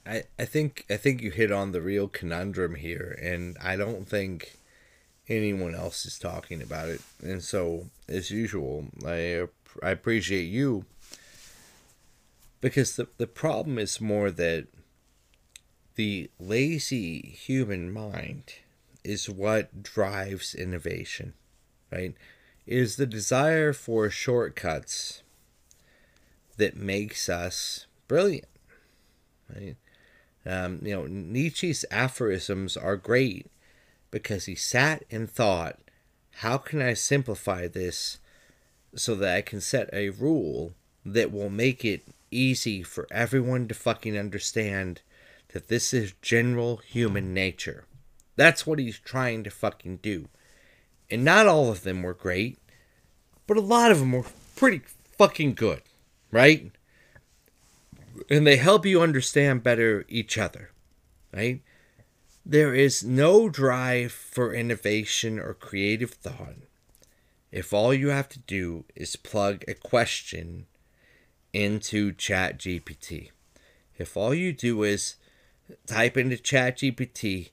[0.54, 4.56] think I think you hit on the real conundrum here, and I don't think
[5.28, 7.00] anyone else is talking about it.
[7.20, 9.48] And so, as usual, I
[9.82, 10.84] I appreciate you
[12.60, 14.68] because the the problem is more that
[15.96, 18.54] the lazy human mind
[19.02, 21.34] is what drives innovation,
[21.90, 22.14] right?
[22.64, 25.24] It is the desire for shortcuts
[26.58, 28.46] that makes us brilliant
[29.52, 29.76] right?
[30.46, 33.50] Um, you know, Nietzsche's aphorisms are great
[34.10, 35.78] because he sat and thought,
[36.38, 38.18] how can I simplify this
[38.94, 40.74] so that I can set a rule
[41.04, 45.00] that will make it easy for everyone to fucking understand
[45.52, 47.84] that this is general human nature.
[48.36, 50.28] That's what he's trying to fucking do.
[51.10, 52.58] And not all of them were great,
[53.46, 54.24] but a lot of them were
[54.56, 54.82] pretty
[55.16, 55.82] fucking good,
[56.30, 56.72] right?
[58.30, 60.70] And they help you understand better each other,
[61.32, 61.62] right?
[62.46, 66.56] There is no drive for innovation or creative thought
[67.54, 70.66] if all you have to do is plug a question
[71.52, 73.30] into ChatGPT.
[73.96, 75.14] If all you do is
[75.86, 77.50] type into ChatGPT,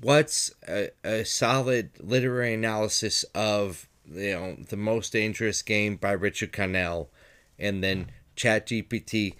[0.00, 6.52] what's a, a solid literary analysis of you know the most dangerous game by Richard
[6.52, 7.08] Connell,
[7.56, 9.34] and then ChatGPT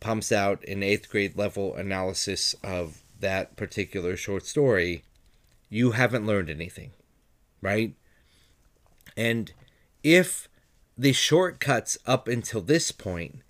[0.00, 5.04] pumps out an eighth grade level analysis of that particular short story,
[5.68, 6.90] you haven't learned anything,
[7.60, 7.94] right?
[9.16, 9.52] And
[10.02, 10.48] if
[10.96, 13.42] the shortcuts up until this point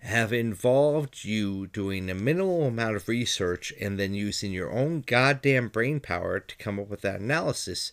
[0.00, 5.68] have involved you doing a minimal amount of research and then using your own goddamn
[5.68, 7.92] brain power to come up with that analysis,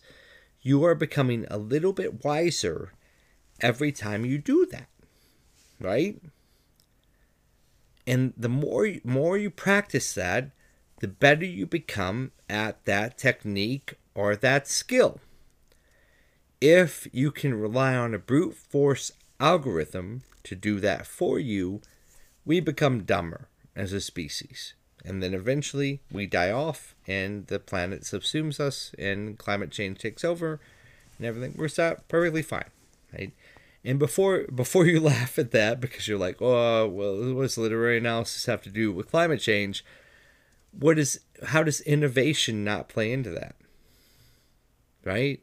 [0.62, 2.92] you are becoming a little bit wiser
[3.60, 4.88] every time you do that.
[5.80, 6.20] Right?
[8.06, 10.50] And the more more you practice that,
[11.00, 15.20] the better you become at that technique or that skill
[16.66, 21.82] if you can rely on a brute force algorithm to do that for you,
[22.46, 24.72] we become dumber as a species.
[25.04, 30.24] And then eventually we die off and the planet subsumes us and climate change takes
[30.24, 30.58] over
[31.18, 32.70] and everything works out perfectly fine.
[33.12, 33.34] Right?
[33.84, 37.98] And before before you laugh at that because you're like, oh well what does literary
[37.98, 39.84] analysis have to do with climate change?
[40.72, 43.56] What is how does innovation not play into that?
[45.04, 45.40] Right?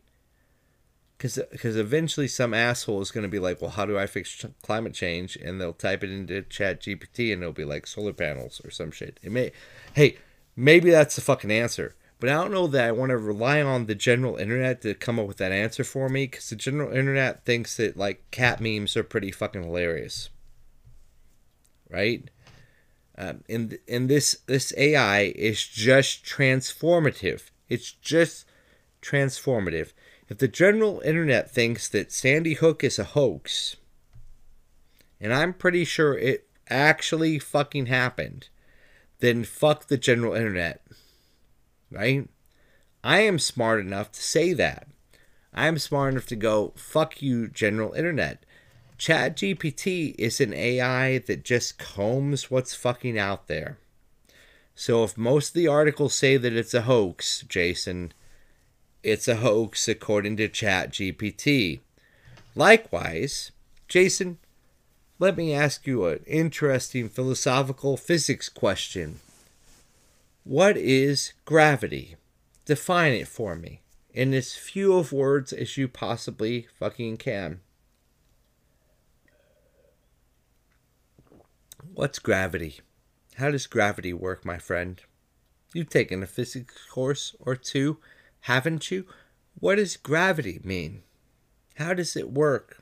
[1.22, 4.44] because because eventually some asshole is going to be like, well, how do I fix
[4.64, 5.36] climate change?
[5.36, 8.90] And they'll type it into Chat GPT, and it'll be like solar panels or some
[8.90, 9.20] shit.
[9.22, 9.52] It may,
[9.94, 10.18] hey,
[10.56, 13.88] maybe that's the fucking answer, but I don't know that I want to rely on
[13.88, 17.44] the general internet to come up with that answer for me, because the general internet
[17.44, 20.30] thinks that like cat memes are pretty fucking hilarious,
[21.90, 22.30] right?
[23.18, 27.50] Um, and and this this AI is just transformative.
[27.68, 28.46] It's just
[29.02, 29.94] transformative
[30.30, 33.78] if the general internet thinks that Sandy Hook is a hoax,
[35.20, 38.50] and I'm pretty sure it actually fucking happened,
[39.20, 40.82] then fuck the general internet.
[41.92, 42.28] Right?
[43.04, 44.88] I am smart enough to say that.
[45.54, 48.46] I am smart enough to go, fuck you, general internet.
[48.98, 53.78] ChatGPT is an AI that just combs what's fucking out there.
[54.76, 58.14] So if most of the articles say that it's a hoax, Jason,
[59.04, 61.80] it's a hoax according to ChatGPT.
[62.56, 63.52] Likewise,
[63.88, 64.38] Jason,
[65.20, 69.20] let me ask you an interesting philosophical physics question.
[70.44, 72.16] What is gravity?
[72.66, 73.82] Define it for me
[74.14, 77.62] in as few of words as you possibly fucking can.
[81.94, 82.80] What's gravity?
[83.36, 85.02] How does gravity work, my friend?
[85.74, 87.98] You've taken a physics course or two
[88.42, 89.06] haven't you?
[89.60, 91.04] What does gravity mean?
[91.76, 92.81] How does it work?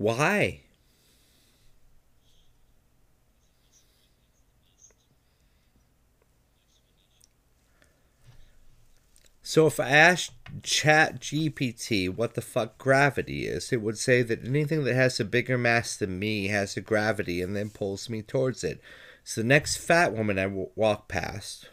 [0.00, 0.62] Why?
[9.42, 10.32] So if I asked
[10.62, 15.24] Chat GPT what the fuck gravity is, it would say that anything that has a
[15.26, 18.80] bigger mass than me has a gravity and then pulls me towards it.
[19.22, 21.68] So the next fat woman I walk past,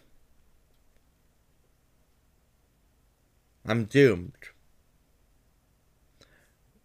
[3.65, 4.49] I'm doomed.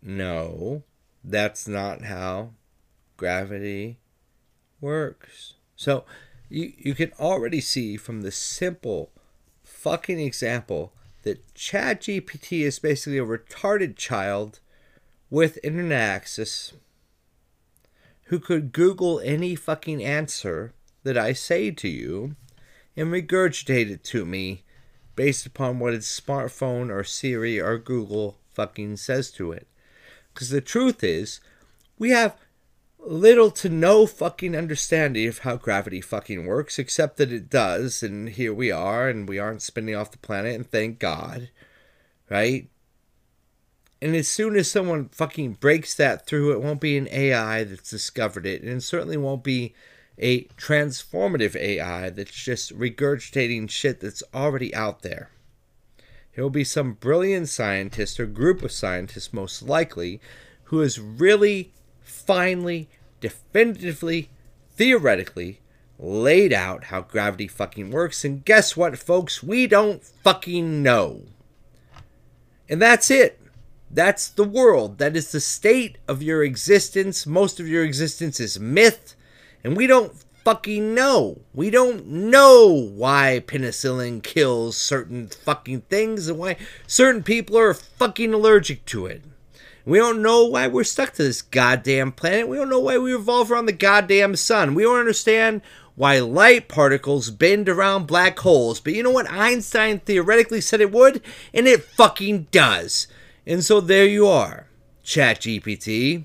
[0.01, 0.85] No,
[1.25, 2.51] that's not how
[3.17, 3.99] gravity
[4.81, 5.55] works.
[5.77, 6.05] So
[6.49, 9.11] you you can already see from the simple
[9.63, 10.93] fucking example
[11.23, 14.61] that ChatGPT is basically a retarded child
[15.31, 16.73] with internet access
[18.25, 20.73] who could Google any fucking answer
[21.05, 22.37] that I say to you
[22.97, 24.65] and regurgitate it to me
[25.17, 29.67] based upon what its smartphone or Siri or Google fucking says to it.
[30.33, 31.41] Because the truth is,
[31.99, 32.37] we have
[32.99, 38.31] little to no fucking understanding of how gravity fucking works, except that it does, and
[38.31, 41.51] here we are, and we aren't spinning off the planet, and thank God,
[42.31, 42.69] right?
[44.03, 47.89] And as soon as someone fucking breaks that through, it won't be an AI that's
[47.89, 48.61] discovered it.
[48.63, 49.75] And it certainly won't be
[50.19, 55.31] a transformative AI that's just regurgitating shit that's already out there.
[56.35, 60.21] It will be some brilliant scientist or group of scientists, most likely,
[60.65, 62.89] who has really finally,
[63.21, 64.31] definitively,
[64.75, 65.61] theoretically
[65.99, 68.25] laid out how gravity fucking works.
[68.25, 69.43] And guess what, folks?
[69.43, 71.23] We don't fucking know.
[72.69, 73.39] And that's it.
[73.91, 74.99] That's the world.
[74.99, 77.27] That is the state of your existence.
[77.27, 79.15] Most of your existence is myth.
[79.63, 80.15] And we don't
[80.45, 81.41] fucking know.
[81.55, 88.35] We don't know why penicillin kills certain fucking things and why certain people are fucking
[88.35, 89.23] allergic to it.
[89.85, 92.49] We don't know why we're stuck to this goddamn planet.
[92.49, 94.75] We don't know why we revolve around the goddamn sun.
[94.75, 95.63] We don't understand
[95.97, 98.81] why light particles bend around black holes.
[98.81, 99.31] But you know what?
[99.31, 101.21] Einstein theoretically said it would,
[101.53, 103.09] and it fucking does.
[103.47, 104.69] And so there you are,
[105.05, 106.25] ChatGPT.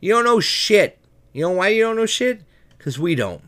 [0.00, 0.98] You don't know shit.
[1.32, 2.42] You know why you don't know shit?
[2.76, 3.42] Because we don't.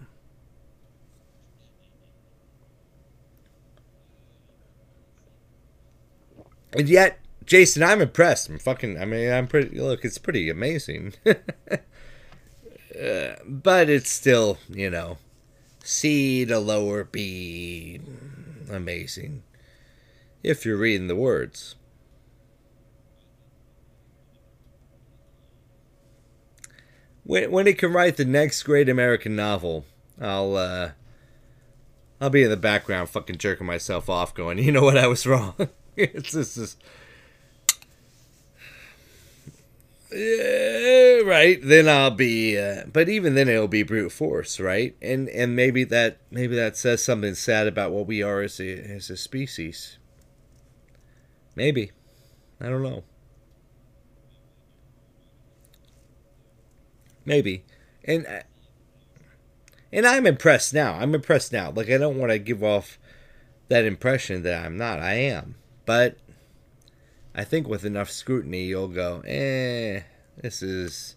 [6.72, 8.48] And yet, Jason, I'm impressed.
[8.48, 8.98] I'm fucking.
[8.98, 9.78] I mean, I'm pretty.
[9.78, 11.14] Look, it's pretty amazing.
[11.26, 11.36] uh,
[13.44, 15.18] but it's still, you know,
[15.82, 18.00] C to lower B.
[18.70, 19.42] Amazing.
[20.42, 21.74] If you're reading the words.
[27.24, 29.84] When, when he can write the next great American novel,
[30.20, 30.90] I'll uh,
[32.20, 35.26] I'll be in the background fucking jerking myself off, going, you know what, I was
[35.26, 35.54] wrong.
[36.02, 36.76] It's just this.
[40.12, 41.58] Yeah, right.
[41.62, 44.96] Then I'll be, uh, but even then it'll be brute force, right?
[45.00, 48.72] And and maybe that maybe that says something sad about what we are as a
[48.72, 49.98] as a species.
[51.54, 51.92] Maybe,
[52.60, 53.04] I don't know.
[57.24, 57.64] Maybe,
[58.04, 58.40] and uh,
[59.92, 60.94] and I'm impressed now.
[60.94, 61.70] I'm impressed now.
[61.70, 62.98] Like I don't want to give off
[63.68, 64.98] that impression that I'm not.
[64.98, 65.54] I am.
[65.86, 66.18] But
[67.34, 70.02] I think with enough scrutiny, you'll go, eh,
[70.36, 71.16] this is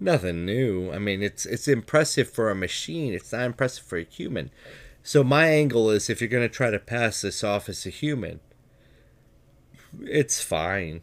[0.00, 0.92] nothing new.
[0.92, 3.12] I mean, it's it's impressive for a machine.
[3.12, 4.50] It's not impressive for a human.
[5.02, 7.90] So my angle is, if you're going to try to pass this off as a
[7.90, 8.40] human,
[10.02, 11.02] it's fine.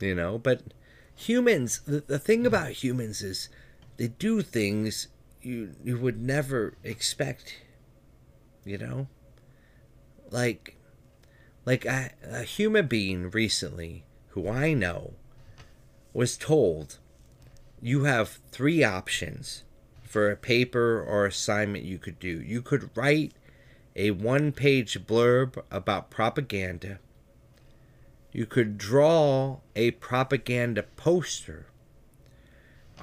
[0.00, 0.62] You know, but
[1.14, 3.48] humans, the, the thing about humans is
[3.96, 5.08] they do things
[5.42, 7.56] you you would never expect.
[8.64, 9.08] You know?
[10.30, 10.76] Like
[11.64, 15.14] like a, a human being recently who I know
[16.12, 16.98] was told
[17.80, 19.64] you have three options
[20.02, 22.40] for a paper or assignment you could do.
[22.40, 23.34] You could write
[23.94, 26.98] a one page blurb about propaganda.
[28.32, 31.66] You could draw a propaganda poster.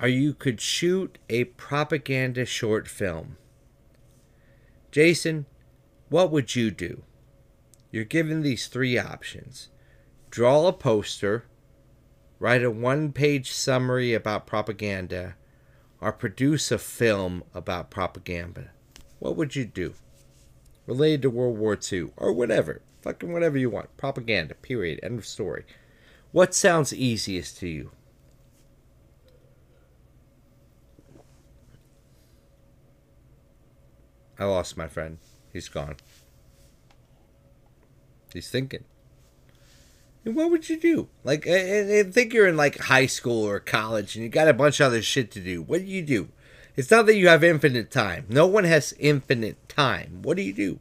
[0.01, 3.37] Or you could shoot a propaganda short film.
[4.91, 5.45] Jason,
[6.09, 7.03] what would you do?
[7.95, 9.69] You're given these three options
[10.29, 11.45] draw a poster,
[12.39, 15.35] write a one page summary about propaganda,
[16.01, 18.71] or produce a film about propaganda.
[19.19, 19.93] What would you do?
[20.85, 22.81] Related to World War II, or whatever.
[23.01, 23.95] Fucking whatever you want.
[23.95, 24.99] Propaganda, period.
[25.01, 25.63] End of story.
[26.33, 27.91] What sounds easiest to you?
[34.37, 35.17] I lost my friend.
[35.53, 35.95] He's gone.
[38.35, 38.83] He's thinking.
[40.23, 41.09] And what would you do?
[41.23, 44.79] Like, I think you're in like high school or college and you got a bunch
[44.79, 45.61] of other shit to do.
[45.61, 46.29] What do you do?
[46.75, 48.25] It's not that you have infinite time.
[48.29, 50.21] No one has infinite time.
[50.21, 50.79] What do you do?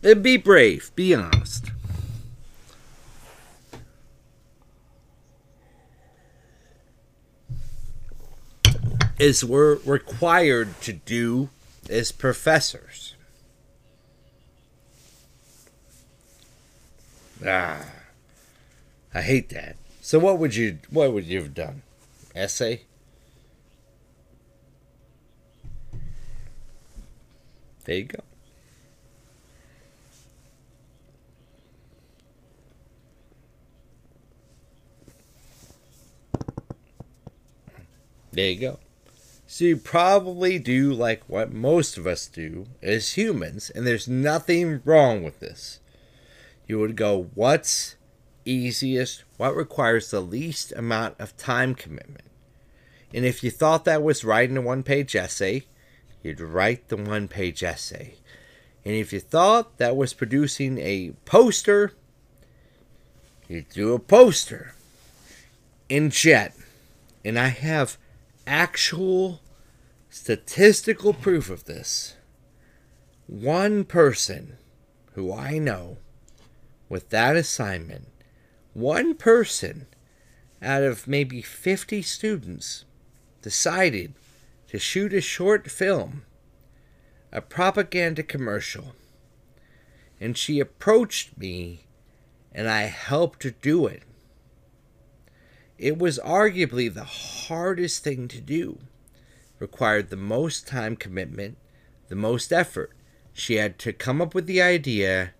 [0.00, 0.90] Be brave.
[0.96, 1.71] Be honest.
[9.22, 11.48] Is we're required to do
[11.88, 13.14] as professors.
[17.46, 17.84] Ah,
[19.14, 19.76] I hate that.
[20.00, 21.82] So what would you what would you have done?
[22.34, 22.82] Essay?
[27.84, 28.20] There you go.
[38.32, 38.78] There you go.
[39.52, 44.80] So you probably do like what most of us do as humans, and there's nothing
[44.82, 45.78] wrong with this.
[46.66, 47.96] You would go, what's
[48.46, 49.24] easiest?
[49.36, 52.30] What requires the least amount of time commitment?
[53.12, 55.66] And if you thought that was writing a one page essay,
[56.22, 58.14] you'd write the one page essay.
[58.86, 61.92] And if you thought that was producing a poster,
[63.48, 64.74] you'd do a poster
[65.90, 66.54] in Jet.
[67.22, 67.98] And I have
[68.46, 69.40] actual
[70.10, 72.16] statistical proof of this.
[73.26, 74.58] One person
[75.14, 75.98] who I know
[76.88, 78.08] with that assignment,
[78.74, 79.86] one person
[80.60, 82.84] out of maybe 50 students
[83.40, 84.14] decided
[84.68, 86.24] to shoot a short film,
[87.32, 88.94] a propaganda commercial.
[90.20, 91.86] And she approached me
[92.52, 94.02] and I helped her do it.
[95.82, 98.78] It was arguably the hardest thing to do,
[99.58, 101.58] required the most time commitment,
[102.06, 102.92] the most effort.
[103.32, 105.32] She had to come up with the idea,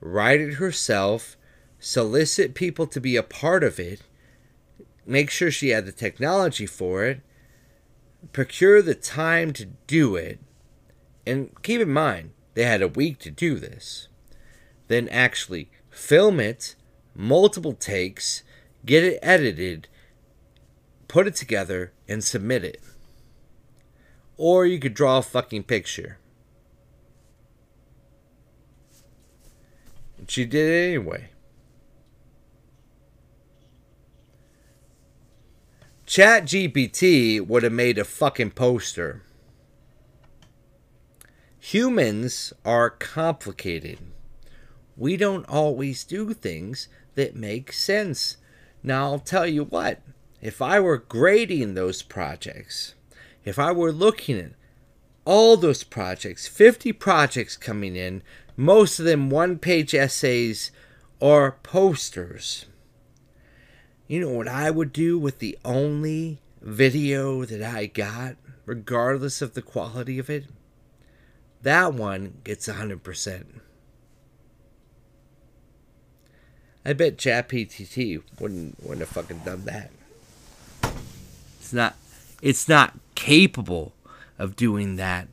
[0.00, 1.36] write it herself,
[1.80, 4.02] solicit people to be a part of it,
[5.04, 7.20] make sure she had the technology for it,
[8.32, 10.38] procure the time to do it,
[11.26, 14.06] and keep in mind, they had a week to do this.
[14.86, 16.76] Then actually film it,
[17.16, 18.44] multiple takes,
[18.84, 19.88] get it edited,
[21.08, 22.80] put it together, and submit it.
[24.36, 26.18] Or you could draw a fucking picture.
[30.18, 31.30] And she did it anyway.
[36.06, 39.22] Chat GPT would have made a fucking poster.
[41.58, 43.98] Humans are complicated.
[44.96, 48.36] We don't always do things that make sense.
[48.82, 50.00] Now, I'll tell you what,
[50.40, 52.94] if I were grading those projects,
[53.44, 54.52] if I were looking at
[55.24, 58.22] all those projects, 50 projects coming in,
[58.56, 60.72] most of them one page essays
[61.20, 62.66] or posters
[64.12, 69.54] you know what I would do with the only video that I got, regardless of
[69.54, 70.48] the quality of it?
[71.62, 73.60] That one gets 100%.
[76.84, 79.90] I bet ChatGPT wouldn't wouldn't have fucking done that.
[81.60, 81.96] It's not
[82.40, 83.92] it's not capable
[84.38, 85.28] of doing that,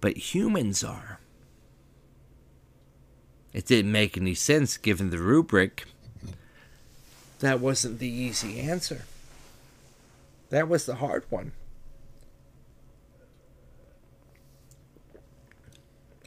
[0.00, 1.18] but humans are.
[3.52, 5.86] It didn't make any sense given the rubric
[7.40, 9.02] that wasn't the easy answer.
[10.50, 11.52] That was the hard one.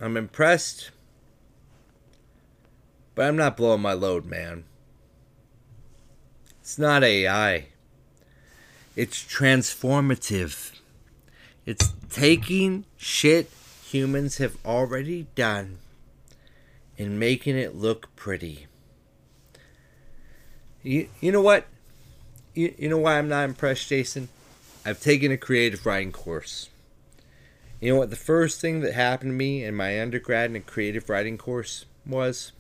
[0.02, 0.90] I'm impressed,
[3.16, 4.64] but I'm not blowing my load, man.
[6.62, 7.68] It's not AI,
[8.96, 10.72] it's transformative.
[11.66, 13.50] It's taking shit
[13.86, 15.78] humans have already done
[16.98, 18.68] and making it look pretty.
[20.82, 21.68] You, you know what?
[22.54, 24.30] You, you know why I'm not impressed, Jason?
[24.86, 26.70] I've taken a creative writing course.
[27.80, 30.62] You know what the first thing that happened to me in my undergrad in a
[30.62, 32.52] creative writing course was?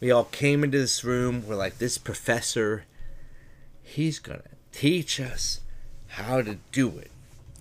[0.00, 1.44] We all came into this room.
[1.46, 2.84] We're like, this professor,
[3.82, 5.60] he's going to teach us
[6.08, 7.10] how to do it.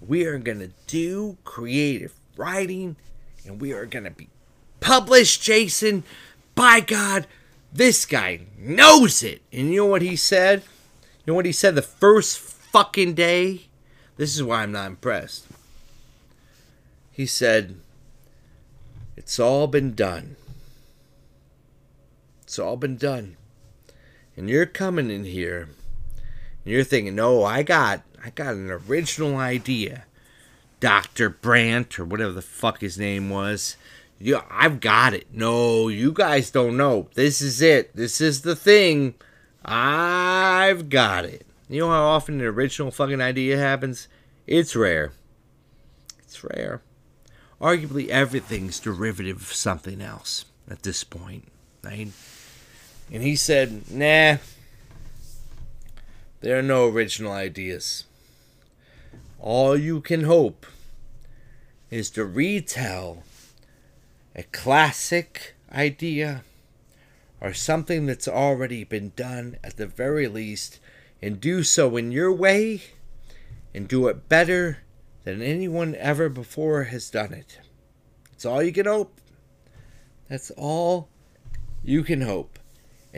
[0.05, 2.95] We are going to do creative writing
[3.45, 4.29] and we are going to be
[4.79, 6.03] published, Jason.
[6.53, 7.27] By God,
[7.73, 9.41] this guy knows it.
[9.51, 10.63] And you know what he said?
[11.25, 13.63] You know what he said the first fucking day?
[14.17, 15.45] This is why I'm not impressed.
[17.11, 17.75] He said,
[19.15, 20.36] It's all been done.
[22.47, 23.37] It's all been done.
[24.35, 25.69] And you're coming in here
[26.63, 30.05] and you're thinking, no, I got I got an original idea.
[30.79, 31.29] Dr.
[31.29, 33.77] Brandt or whatever the fuck his name was
[34.19, 35.27] yeah, I've got it.
[35.31, 37.09] No, you guys don't know.
[37.13, 37.95] This is it.
[37.95, 39.15] This is the thing.
[39.63, 41.45] I've got it.
[41.69, 44.07] You know how often an original fucking idea happens?
[44.47, 45.11] It's rare.
[46.19, 46.81] It's rare.
[47.61, 51.47] Arguably everything's derivative of something else at this point.
[51.83, 52.09] Right?
[53.11, 54.37] And he said, nah,
[56.41, 58.05] there are no original ideas.
[59.39, 60.65] All you can hope
[61.89, 63.23] is to retell
[64.35, 66.43] a classic idea
[67.39, 70.79] or something that's already been done at the very least
[71.21, 72.81] and do so in your way
[73.73, 74.79] and do it better
[75.23, 77.59] than anyone ever before has done it.
[78.31, 79.19] That's all you can hope.
[80.29, 81.09] That's all
[81.83, 82.56] you can hope.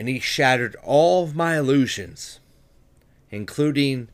[0.00, 2.40] And he shattered all of my illusions,
[3.30, 4.08] including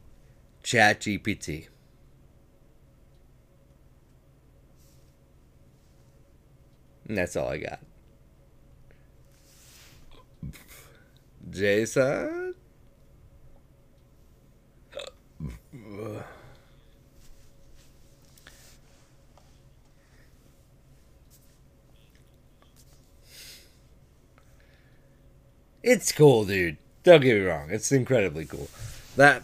[0.64, 1.68] ChatGPT.
[7.06, 7.78] And that's all I got.
[11.50, 12.56] Jason?
[25.86, 26.78] It's cool, dude.
[27.04, 27.68] Don't get me wrong.
[27.70, 28.68] It's incredibly cool.
[29.14, 29.42] That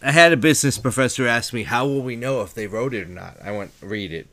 [0.00, 3.08] I, had a business professor ask me, "How will we know if they wrote it
[3.08, 4.28] or not?" I went, "Read it."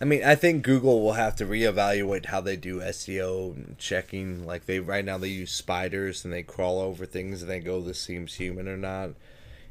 [0.00, 4.46] I mean, I think Google will have to reevaluate how they do SEO checking.
[4.46, 7.82] Like they right now they use spiders and they crawl over things and they go,
[7.82, 9.10] "This seems human or not,"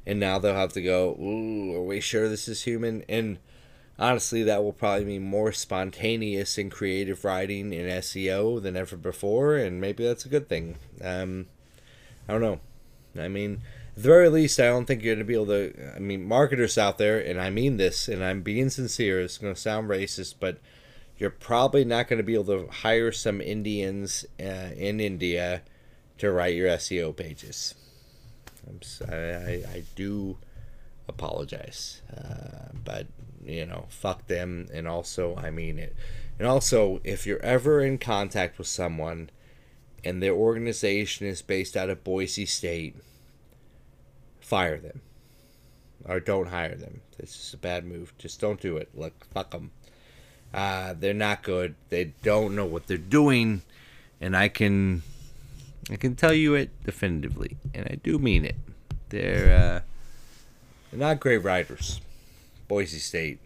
[0.05, 3.39] and now they'll have to go, "Ooh, are we sure this is human?" And
[3.97, 9.55] honestly, that will probably be more spontaneous and creative writing in SEO than ever before,
[9.55, 10.77] and maybe that's a good thing.
[11.03, 11.47] Um,
[12.27, 12.59] I don't know.
[13.17, 13.61] I mean,
[13.95, 15.93] at the very least, I don't think you're going to be able to.
[15.95, 19.53] I mean, marketers out there, and I mean this, and I'm being sincere, it's going
[19.53, 20.59] to sound racist, but
[21.17, 25.63] you're probably not going to be able to hire some Indians uh, in India
[26.17, 27.75] to write your SEO pages.
[28.69, 28.79] I'm,
[29.11, 30.37] I, I, do
[31.07, 33.07] apologize, uh, but
[33.43, 35.95] you know, fuck them, and also I mean it.
[36.37, 39.29] And also, if you're ever in contact with someone
[40.03, 42.95] and their organization is based out of Boise State,
[44.39, 45.01] fire them
[46.05, 47.01] or don't hire them.
[47.17, 48.13] It's just a bad move.
[48.17, 48.89] Just don't do it.
[48.93, 49.71] Look, fuck them.
[50.53, 51.75] Uh, they're not good.
[51.89, 53.61] They don't know what they're doing,
[54.19, 55.03] and I can,
[55.91, 58.55] I can tell you it definitively, and I do mean it.
[59.09, 59.79] They're, uh,
[60.91, 61.99] they're not great writers.
[62.67, 63.39] Boise State.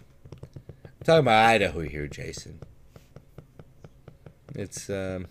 [0.83, 2.59] I'm talking about Idaho here, Jason.
[4.55, 5.27] It's, um,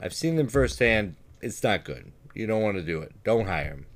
[0.00, 1.16] I've seen them firsthand.
[1.40, 2.12] It's not good.
[2.34, 3.12] You don't want to do it.
[3.24, 3.86] Don't hire them.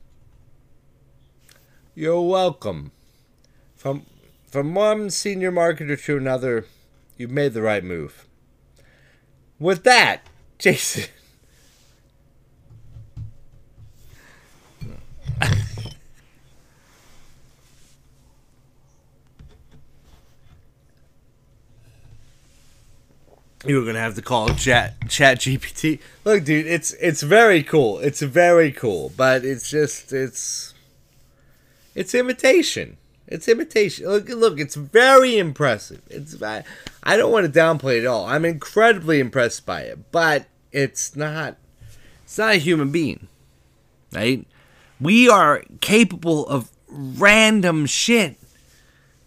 [1.94, 2.92] You're welcome.
[3.74, 4.06] From
[4.46, 6.64] from one senior marketer to another,
[7.16, 8.26] you've made the right move.
[9.58, 10.22] With that,
[10.58, 11.10] Jason.
[23.66, 27.98] You were gonna have to call chat chat gpt look dude it's it's very cool.
[27.98, 30.74] It's very cool but it's just it's
[31.94, 32.96] it's imitation.
[33.26, 34.06] It's imitation.
[34.06, 36.02] Look look it's very impressive.
[36.08, 36.62] It's i,
[37.02, 38.26] I don't want to downplay it at all.
[38.26, 41.56] I'm incredibly impressed by it but it's not
[42.24, 43.28] it's not a human being
[44.12, 44.46] right?
[45.00, 48.36] We are capable of random shit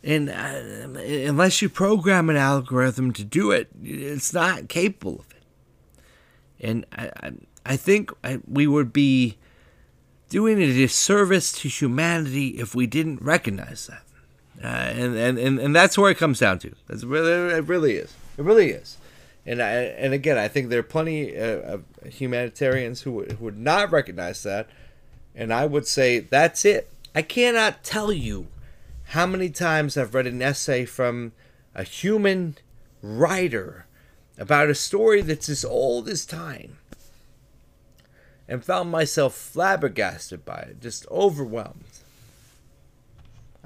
[0.04, 5.44] and uh, unless you program an algorithm to do it, it's not capable of it.
[6.60, 7.32] And I, I,
[7.66, 8.12] I think
[8.48, 9.38] we would be
[10.30, 14.04] doing a disservice to humanity if we didn't recognize that.
[14.64, 16.74] Uh, and, and, and, and that's where it comes down to.
[16.88, 18.14] That's really, it really is.
[18.38, 18.98] It really is.
[19.46, 23.92] And I, and again, I think there are plenty of humanitarians who, who would not
[23.92, 24.68] recognize that.
[25.36, 26.92] And I would say that's it.
[27.16, 28.48] I cannot tell you
[29.12, 31.34] how many times I've read an essay from
[31.76, 32.56] a human
[33.02, 33.86] writer
[34.38, 36.78] about a story that's as old as time
[38.48, 41.84] and found myself flabbergasted by it, just overwhelmed.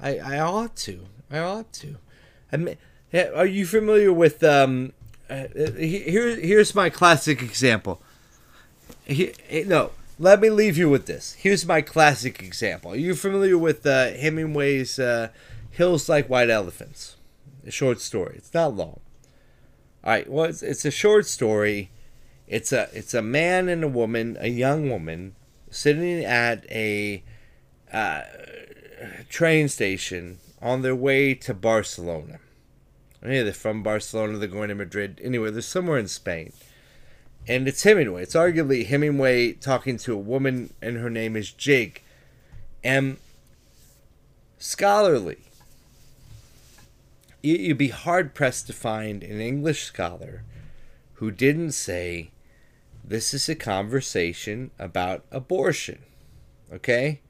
[0.00, 1.06] I, I ought to.
[1.30, 1.96] I ought to.
[2.50, 2.76] I mean,
[3.14, 4.94] are you familiar with um?
[5.30, 8.02] Uh, here, here's my classic example.
[9.04, 9.32] Here,
[9.64, 11.34] no, let me leave you with this.
[11.34, 12.92] Here's my classic example.
[12.92, 15.28] Are you familiar with uh, Hemingway's uh,
[15.70, 17.16] Hills Like White Elephants?
[17.66, 18.36] A short story.
[18.36, 19.00] It's not long.
[20.04, 20.30] All right.
[20.30, 21.90] Well, it's, it's a short story.
[22.46, 25.34] It's a it's a man and a woman, a young woman,
[25.68, 27.24] sitting at a
[27.92, 28.22] uh,
[29.28, 32.38] train station on their way to Barcelona.
[33.22, 34.38] Yeah, they're from Barcelona.
[34.38, 35.20] They're going to Madrid.
[35.22, 36.52] Anyway, they're somewhere in Spain
[37.48, 38.22] and it's Hemingway.
[38.22, 42.02] It's arguably Hemingway talking to a woman, and her name is Jig.
[42.82, 43.18] And
[44.58, 45.38] scholarly,
[47.42, 50.42] you'd be hard pressed to find an English scholar
[51.14, 52.30] who didn't say,
[53.04, 56.00] This is a conversation about abortion.
[56.72, 57.20] Okay?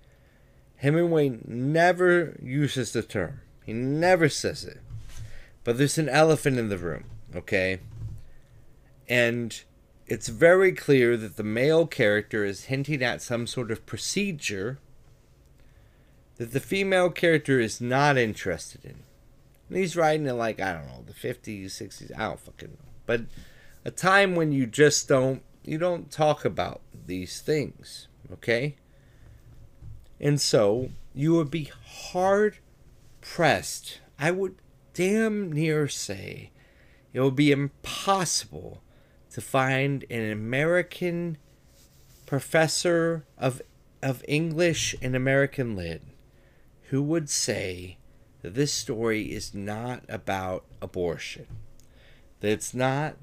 [0.77, 4.81] Hemingway never uses the term, he never says it.
[5.64, 7.05] But there's an elephant in the room,
[7.35, 7.81] okay?
[9.09, 9.61] And
[10.07, 14.78] it's very clear that the male character is hinting at some sort of procedure
[16.36, 19.02] that the female character is not interested in.
[19.68, 22.88] And he's writing in like, I don't know, the 50s, 60s, I don't fucking know.
[23.04, 23.22] But
[23.84, 28.76] a time when you just don't you don't talk about these things, okay?
[30.20, 32.59] And so you would be hard
[33.20, 34.00] pressed.
[34.18, 34.54] I would
[34.94, 36.52] damn near say
[37.12, 38.80] it would be impossible
[39.37, 41.37] to find an American
[42.24, 43.61] professor of
[44.03, 46.01] of English and American Lit
[46.89, 47.99] who would say
[48.41, 51.47] that this story is not about abortion.
[52.41, 53.16] That it's not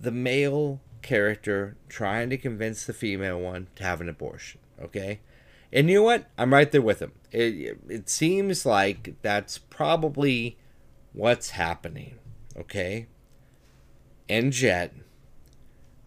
[0.00, 5.18] the male character trying to convince the female one to have an abortion, okay?
[5.72, 6.30] And you know what?
[6.38, 7.10] I'm right there with him.
[7.32, 10.56] It, it seems like that's probably
[11.12, 12.20] what's happening,
[12.56, 13.08] okay?
[14.28, 14.94] And yet,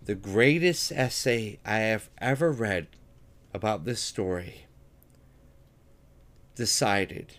[0.10, 2.88] the greatest essay I have ever read
[3.53, 4.66] about this story
[6.55, 7.36] decided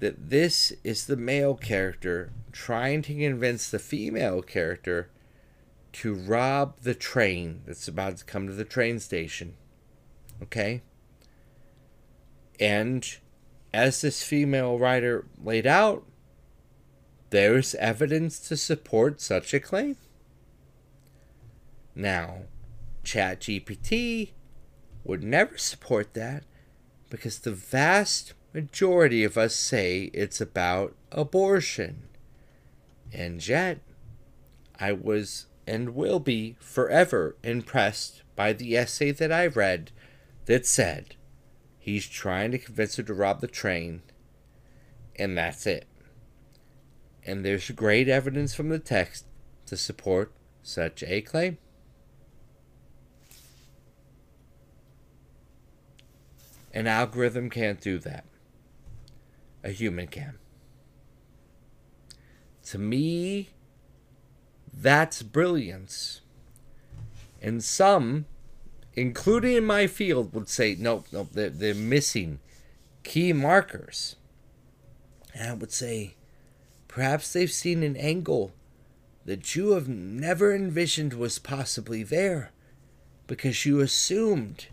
[0.00, 5.10] that this is the male character trying to convince the female character
[5.92, 9.54] to rob the train that's about to come to the train station.
[10.42, 10.82] Okay?
[12.58, 13.08] And
[13.72, 16.04] as this female writer laid out,
[17.30, 19.96] there's evidence to support such a claim.
[21.96, 22.42] Now,
[23.04, 24.32] ChatGPT
[25.02, 26.44] would never support that
[27.08, 32.02] because the vast majority of us say it's about abortion.
[33.12, 33.80] And yet,
[34.78, 39.90] I was and will be forever impressed by the essay that I read
[40.44, 41.16] that said
[41.78, 44.02] he's trying to convince her to rob the train,
[45.16, 45.86] and that's it.
[47.24, 49.24] And there's great evidence from the text
[49.66, 50.32] to support
[50.62, 51.58] such a claim.
[56.76, 58.26] An algorithm can't do that.
[59.64, 60.36] A human can.
[62.64, 63.48] To me,
[64.74, 66.20] that's brilliance.
[67.40, 68.26] And some,
[68.92, 72.40] including in my field, would say, nope, nope, they're, they're missing
[73.04, 74.16] key markers.
[75.32, 76.16] And I would say,
[76.88, 78.52] perhaps they've seen an angle
[79.24, 82.50] that you have never envisioned was possibly there
[83.26, 84.66] because you assumed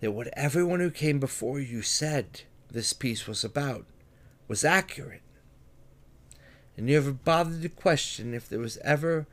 [0.00, 3.86] that what everyone who came before you said this piece was about
[4.46, 5.22] was accurate.
[6.76, 9.26] And you never bothered to question if there was ever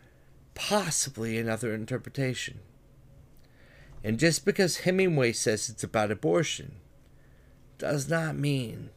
[0.55, 2.59] possibly another interpretation.
[4.03, 6.76] And just because Hemingway says it's about abortion
[7.78, 8.89] does not mean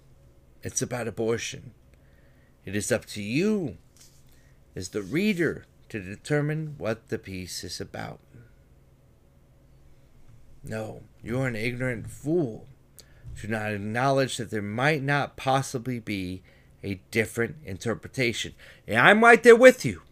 [0.63, 1.73] it's about abortion.
[2.65, 3.79] It is up to you,
[4.77, 8.21] as the reader, to determine what the piece is about.
[10.69, 12.67] No, you're an ignorant fool
[13.41, 16.43] to not acknowledge that there might not possibly be
[16.83, 18.55] a different interpretation.
[18.87, 20.03] And I'm right there with you,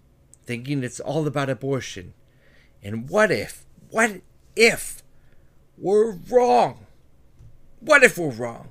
[0.44, 2.14] thinking it's all about abortion.
[2.82, 4.20] And what if, what
[4.54, 5.02] if
[5.76, 6.86] we're wrong?
[7.80, 8.70] What if we're wrong?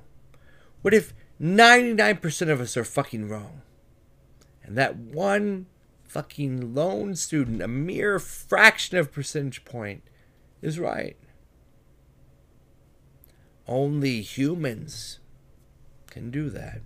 [0.82, 3.62] What if 99% of us are fucking wrong?
[4.62, 5.66] And that one
[6.04, 10.02] fucking lone student, a mere fraction of percentage point,
[10.62, 11.16] is right.
[13.68, 15.18] Only humans
[16.06, 16.80] can do that.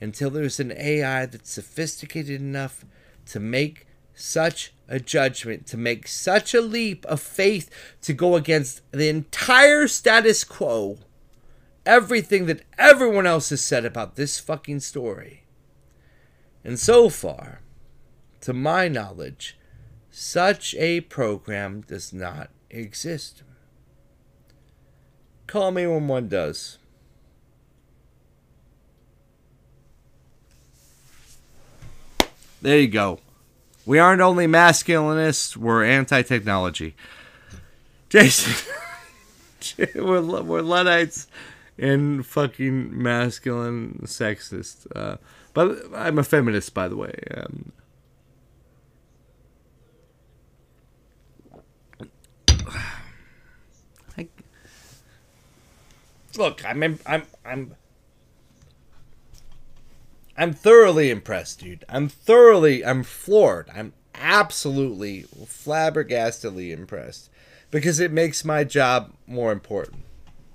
[0.00, 2.84] Until there's an AI that's sophisticated enough
[3.26, 7.70] to make such a judgment, to make such a leap of faith
[8.02, 10.98] to go against the entire status quo,
[11.86, 15.44] everything that everyone else has said about this fucking story.
[16.64, 17.60] And so far,
[18.42, 19.58] to my knowledge,
[20.10, 23.42] such a program does not exist.
[25.52, 26.78] Call me when one does.
[32.62, 33.20] There you go.
[33.84, 36.94] We aren't only masculinists, we're anti technology.
[38.08, 38.54] Jason,
[39.94, 41.26] we're, we're Luddites
[41.76, 44.86] and fucking masculine sexist.
[44.96, 45.18] Uh,
[45.52, 47.12] but I'm a feminist, by the way.
[47.36, 47.72] Um,
[56.36, 57.74] look, I'm I'm I'm
[60.36, 61.84] I'm thoroughly impressed, dude.
[61.88, 63.70] I'm thoroughly I'm floored.
[63.74, 67.30] I'm absolutely flabbergastedly impressed
[67.70, 70.04] because it makes my job more important.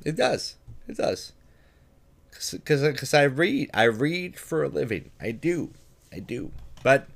[0.04, 0.56] It does.
[0.88, 1.34] It does.
[2.32, 3.70] Cuz cuz I read.
[3.74, 5.12] I read for a living.
[5.20, 5.72] I do.
[6.12, 6.52] I do.
[6.84, 7.08] But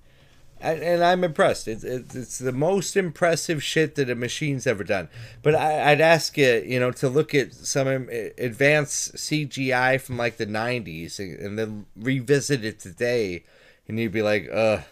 [0.61, 1.67] and I'm impressed.
[1.67, 5.09] It's, it's the most impressive shit that a machine's ever done.
[5.41, 10.37] But I, would ask you, you know, to look at some advanced CGI from like
[10.37, 13.43] the '90s and, then revisit it today,
[13.87, 14.83] and you'd be like, ugh,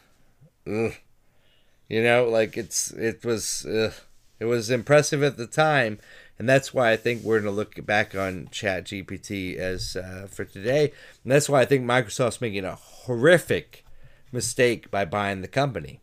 [0.67, 0.93] ugh,
[1.87, 5.99] you know, like it's it was it was impressive at the time,
[6.39, 10.45] and that's why I think we're gonna look back on Chat GPT as uh, for
[10.45, 10.93] today,
[11.23, 13.85] and that's why I think Microsoft's making a horrific
[14.31, 15.99] mistake by buying the company.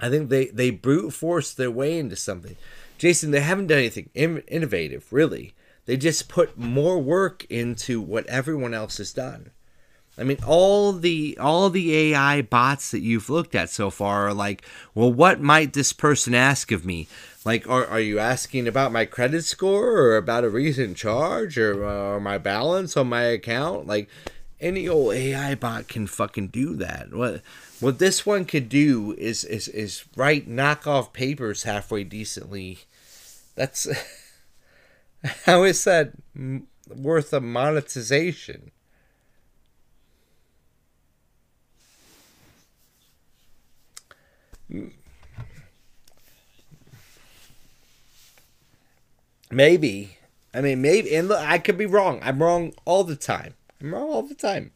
[0.00, 2.56] I think they, they brute forced their way into something.
[2.98, 5.54] Jason, they haven't done anything in- innovative, really.
[5.86, 9.50] They just put more work into what everyone else has done.
[10.18, 14.34] I mean, all the all the AI bots that you've looked at so far are
[14.34, 14.62] like,
[14.94, 17.08] well, what might this person ask of me?
[17.44, 21.84] Like, are, are you asking about my credit score or about a recent charge or,
[21.84, 23.86] uh, or my balance on my account?
[23.86, 24.08] Like,
[24.62, 27.12] any old AI bot can fucking do that.
[27.12, 27.42] What
[27.80, 32.78] what this one could do is is is write knockoff papers halfway decently.
[33.56, 33.88] That's
[35.44, 36.12] how is that
[36.88, 38.70] worth a monetization?
[49.50, 50.16] Maybe.
[50.54, 51.14] I mean, maybe.
[51.14, 52.20] And look, I could be wrong.
[52.22, 53.54] I'm wrong all the time.
[53.82, 54.70] I'm wrong all the time.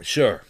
[0.00, 0.42] Sure.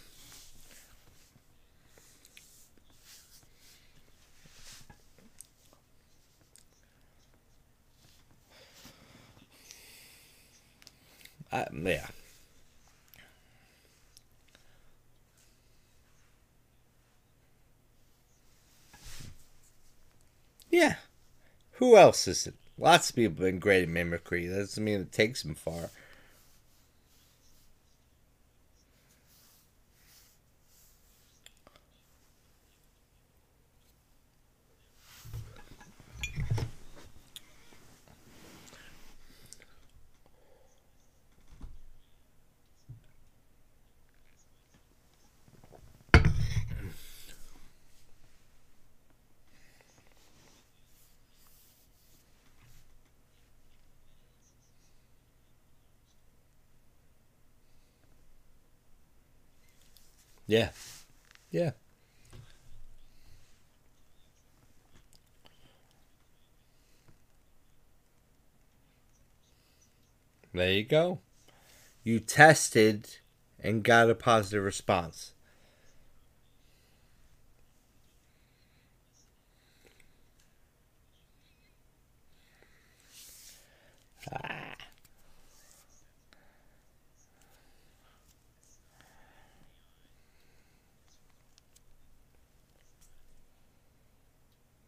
[11.51, 12.05] Uh, yeah.
[20.69, 20.95] Yeah.
[21.73, 22.55] Who else is it?
[22.77, 24.47] Lots of people have been great at mimicry.
[24.47, 25.91] That doesn't mean it takes them far.
[60.49, 60.69] Yeah.
[61.51, 61.71] Yeah.
[70.51, 71.19] There you go.
[72.03, 73.19] You tested
[73.59, 75.33] and got a positive response.
[84.31, 84.69] Ah.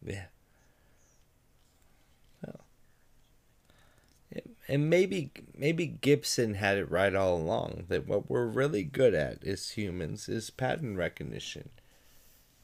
[0.04, 0.26] Yeah.
[4.72, 9.44] And maybe maybe Gibson had it right all along that what we're really good at
[9.46, 11.68] as humans is pattern recognition.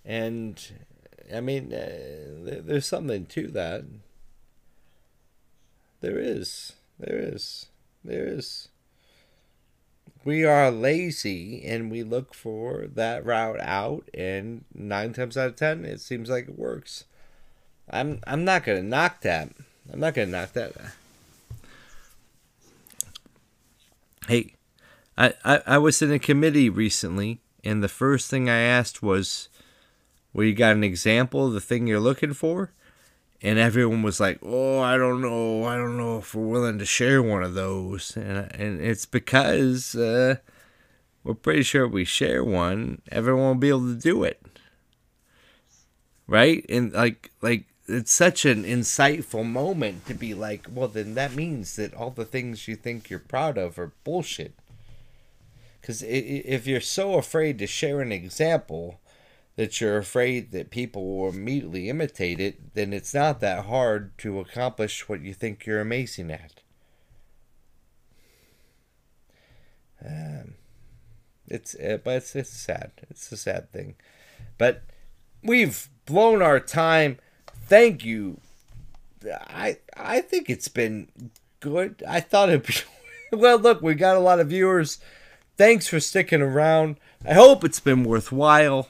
[0.06, 0.58] And
[1.30, 3.84] I mean, uh, there's something to that.
[6.00, 6.72] There is.
[6.98, 7.66] There is.
[8.02, 8.68] There is.
[10.24, 15.56] We are lazy and we look for that route out, and nine times out of
[15.56, 17.04] ten, it seems like it works.
[17.90, 19.50] I'm I'm not gonna knock that.
[19.92, 20.72] I'm not gonna knock that.
[24.28, 24.56] Hey,
[25.16, 29.48] I, I, I was in a committee recently, and the first thing I asked was,
[30.34, 32.72] "Well, you got an example of the thing you're looking for?"
[33.40, 35.64] And everyone was like, "Oh, I don't know.
[35.64, 39.94] I don't know if we're willing to share one of those." And and it's because
[39.94, 40.36] uh,
[41.24, 44.42] we're pretty sure if we share one, everyone will be able to do it,
[46.26, 46.64] right?
[46.68, 51.76] And like like it's such an insightful moment to be like, well, then that means
[51.76, 54.52] that all the things you think you're proud of are bullshit.
[55.80, 59.00] Because if you're so afraid to share an example
[59.56, 64.38] that you're afraid that people will immediately imitate it, then it's not that hard to
[64.38, 66.60] accomplish what you think you're amazing at.
[70.04, 70.54] Um,
[71.48, 72.92] it's uh, but it's it's sad.
[73.10, 73.96] It's a sad thing,
[74.58, 74.84] but
[75.42, 77.18] we've blown our time
[77.68, 78.40] thank you.
[79.30, 81.08] I I think it's been
[81.60, 82.02] good.
[82.08, 82.74] I thought it'd be
[83.36, 83.58] well.
[83.58, 84.98] Look, we got a lot of viewers.
[85.56, 86.96] Thanks for sticking around.
[87.26, 88.88] I hope it's been worthwhile.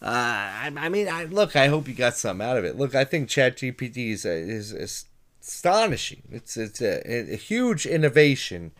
[0.00, 1.56] Uh, I, I mean, I look.
[1.56, 2.76] I hope you got something out of it.
[2.76, 5.04] Look, I think ChatGPT is, is, is
[5.42, 6.22] astonishing.
[6.30, 8.72] It's it's a, a huge innovation,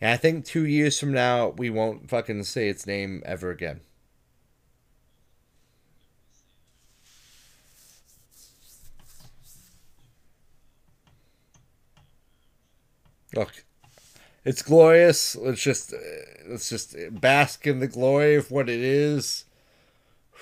[0.00, 3.80] and I think two years from now we won't fucking say its name ever again.
[13.36, 13.64] Look,
[14.46, 15.36] it's glorious.
[15.36, 15.92] Let's just
[16.48, 19.44] let's just bask in the glory of what it is.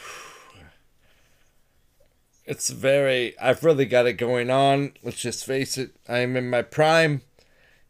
[2.46, 3.34] It's very.
[3.40, 4.92] I've really got it going on.
[5.02, 5.96] Let's just face it.
[6.06, 7.22] I am in my prime,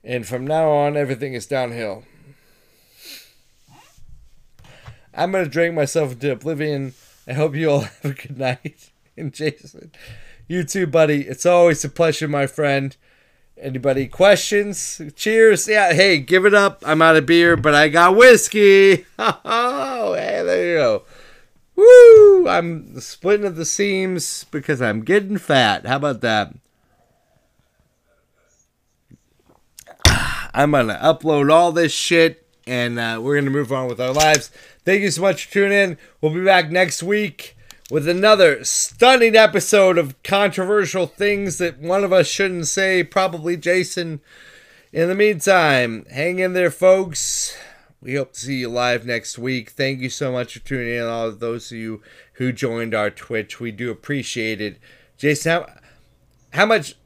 [0.05, 2.05] and from now on, everything is downhill.
[5.12, 6.94] I'm gonna drink myself into oblivion.
[7.26, 8.93] I hope you all have a good night.
[9.16, 9.90] And Jason,
[10.47, 11.22] you too, buddy.
[11.22, 12.97] It's always a pleasure, my friend.
[13.64, 15.00] Anybody questions?
[15.16, 15.66] Cheers.
[15.66, 16.82] Yeah, hey, give it up.
[16.84, 19.06] I'm out of beer, but I got whiskey.
[19.18, 21.02] Oh, hey, there you go.
[21.74, 22.46] Woo!
[22.46, 25.86] I'm splitting at the seams because I'm getting fat.
[25.86, 26.52] How about that?
[30.52, 34.50] I'm gonna upload all this shit and uh, we're gonna move on with our lives.
[34.84, 35.98] Thank you so much for tuning in.
[36.20, 37.56] We'll be back next week
[37.90, 43.05] with another stunning episode of controversial things that one of us shouldn't say.
[43.05, 44.20] Probably Jason.
[44.93, 47.56] In the meantime, hang in there, folks.
[48.01, 49.70] We hope to see you live next week.
[49.70, 51.05] Thank you so much for tuning in.
[51.05, 52.02] All of those of you
[52.35, 54.78] who joined our Twitch, we do appreciate it.
[55.16, 55.66] Jason, how,
[56.52, 56.97] how much?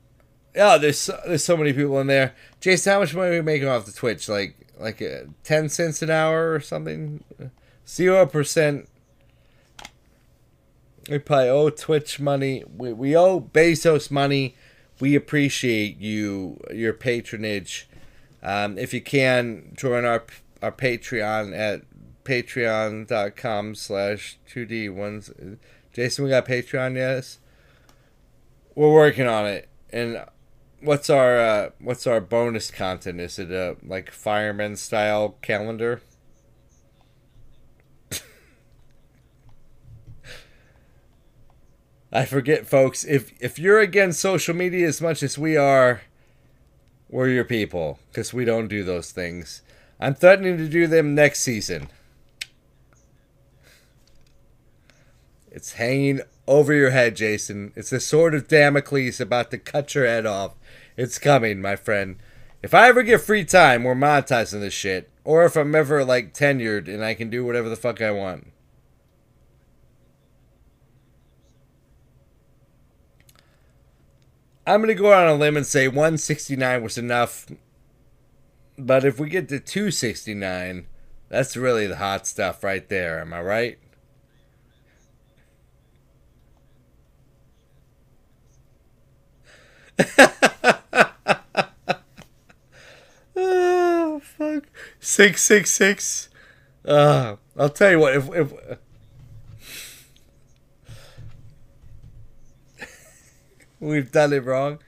[0.56, 2.34] Oh, there's there's so many people in there.
[2.60, 4.28] Jason, how much money are we making off the Twitch?
[4.28, 7.22] Like like uh, ten cents an hour or something?
[7.86, 8.88] Zero percent.
[11.08, 12.64] We probably owe Twitch money.
[12.76, 14.56] We, we owe Bezos money.
[15.00, 17.88] We appreciate you your patronage.
[18.42, 20.24] Um, if you can join our
[20.62, 21.82] our Patreon at
[22.24, 25.30] patreon.com slash 2D ones.
[25.92, 27.38] Jason, we got Patreon, yes?
[28.74, 29.68] We're working on it.
[29.90, 30.24] And
[30.80, 33.20] what's our uh, what's our bonus content?
[33.20, 36.02] Is it a like fireman style calendar?
[42.12, 43.04] I forget, folks.
[43.04, 46.02] If if you're against social media as much as we are,
[47.08, 49.62] we're your people because we don't do those things.
[50.00, 51.88] I'm threatening to do them next season.
[55.50, 57.72] It's hanging over your head, Jason.
[57.74, 60.54] It's the sword of Damocles about to cut your head off.
[60.96, 62.16] It's coming, my friend.
[62.62, 65.10] If I ever get free time, we're monetizing this shit.
[65.24, 68.52] Or if I'm ever like tenured and I can do whatever the fuck I want.
[74.68, 77.46] I'm going to go out on a limb and say 169 was enough.
[78.76, 80.86] But if we get to 269,
[81.30, 83.18] that's really the hot stuff right there.
[83.18, 83.78] Am I right?
[93.34, 94.64] oh, fuck.
[95.00, 96.28] 666.
[96.84, 98.52] Uh, I'll tell you what, if, if
[103.80, 104.78] we've done it wrong.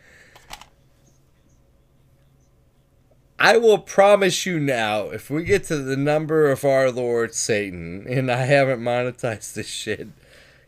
[3.39, 8.07] I will promise you now, if we get to the number of our Lord Satan,
[8.07, 10.09] and I haven't monetized this shit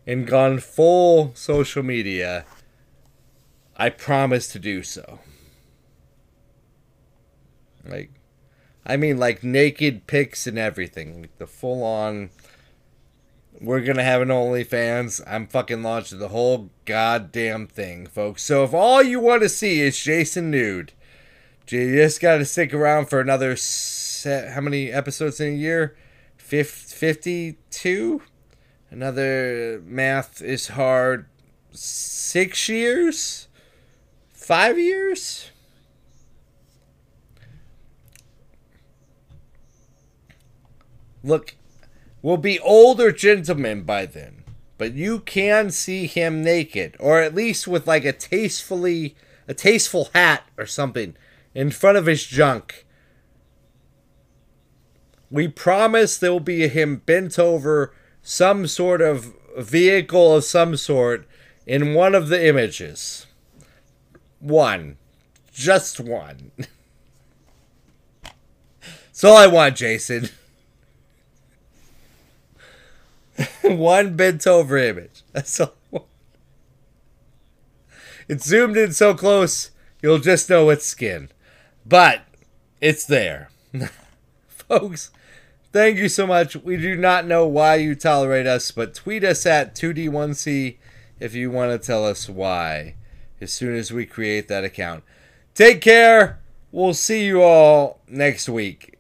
[0.07, 2.47] and gone full social media,
[3.77, 5.21] I promise to do so.
[7.85, 8.11] Like,
[8.87, 11.21] I mean, like naked pics and everything.
[11.21, 12.31] Like the full on
[13.63, 15.21] we're gonna have an OnlyFans.
[15.27, 18.43] I'm fucking launching the whole goddamn thing, folks.
[18.43, 20.93] So if all you want to see is Jason nude,
[21.69, 24.53] you just gotta stick around for another set.
[24.53, 25.97] How many episodes in a year?
[26.37, 28.23] Fifty-two.
[28.91, 31.27] Another math is hard.
[31.71, 33.49] Six years.
[34.35, 35.51] Five years.
[41.25, 41.55] Look,
[42.23, 44.45] will be older gentlemen by then,
[44.79, 49.17] but you can see him naked, or at least with like a tastefully
[49.49, 51.17] a tasteful hat or something
[51.55, 52.87] in front of his junk.
[55.31, 57.93] We promise there will be him bent over
[58.23, 61.27] some sort of vehicle of some sort
[61.67, 63.27] in one of the images.
[64.41, 64.99] One.
[65.53, 66.53] Just one.
[68.23, 70.29] That's all I want, Jason.
[73.63, 75.23] one bent over image.
[75.33, 75.75] That's all.
[78.29, 81.29] It's zoomed in so close, you'll just know it's skin.
[81.85, 82.23] But
[82.81, 83.51] it's there.
[84.49, 85.11] Folks,
[85.73, 86.57] thank you so much.
[86.57, 90.77] We do not know why you tolerate us, but tweet us at 2D1C
[91.21, 92.95] if you want to tell us why
[93.41, 95.05] as soon as we create that account.
[95.55, 96.41] Take care.
[96.71, 98.92] We'll see you all next week.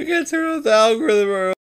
[0.00, 1.59] I gotta turn off the algorithm.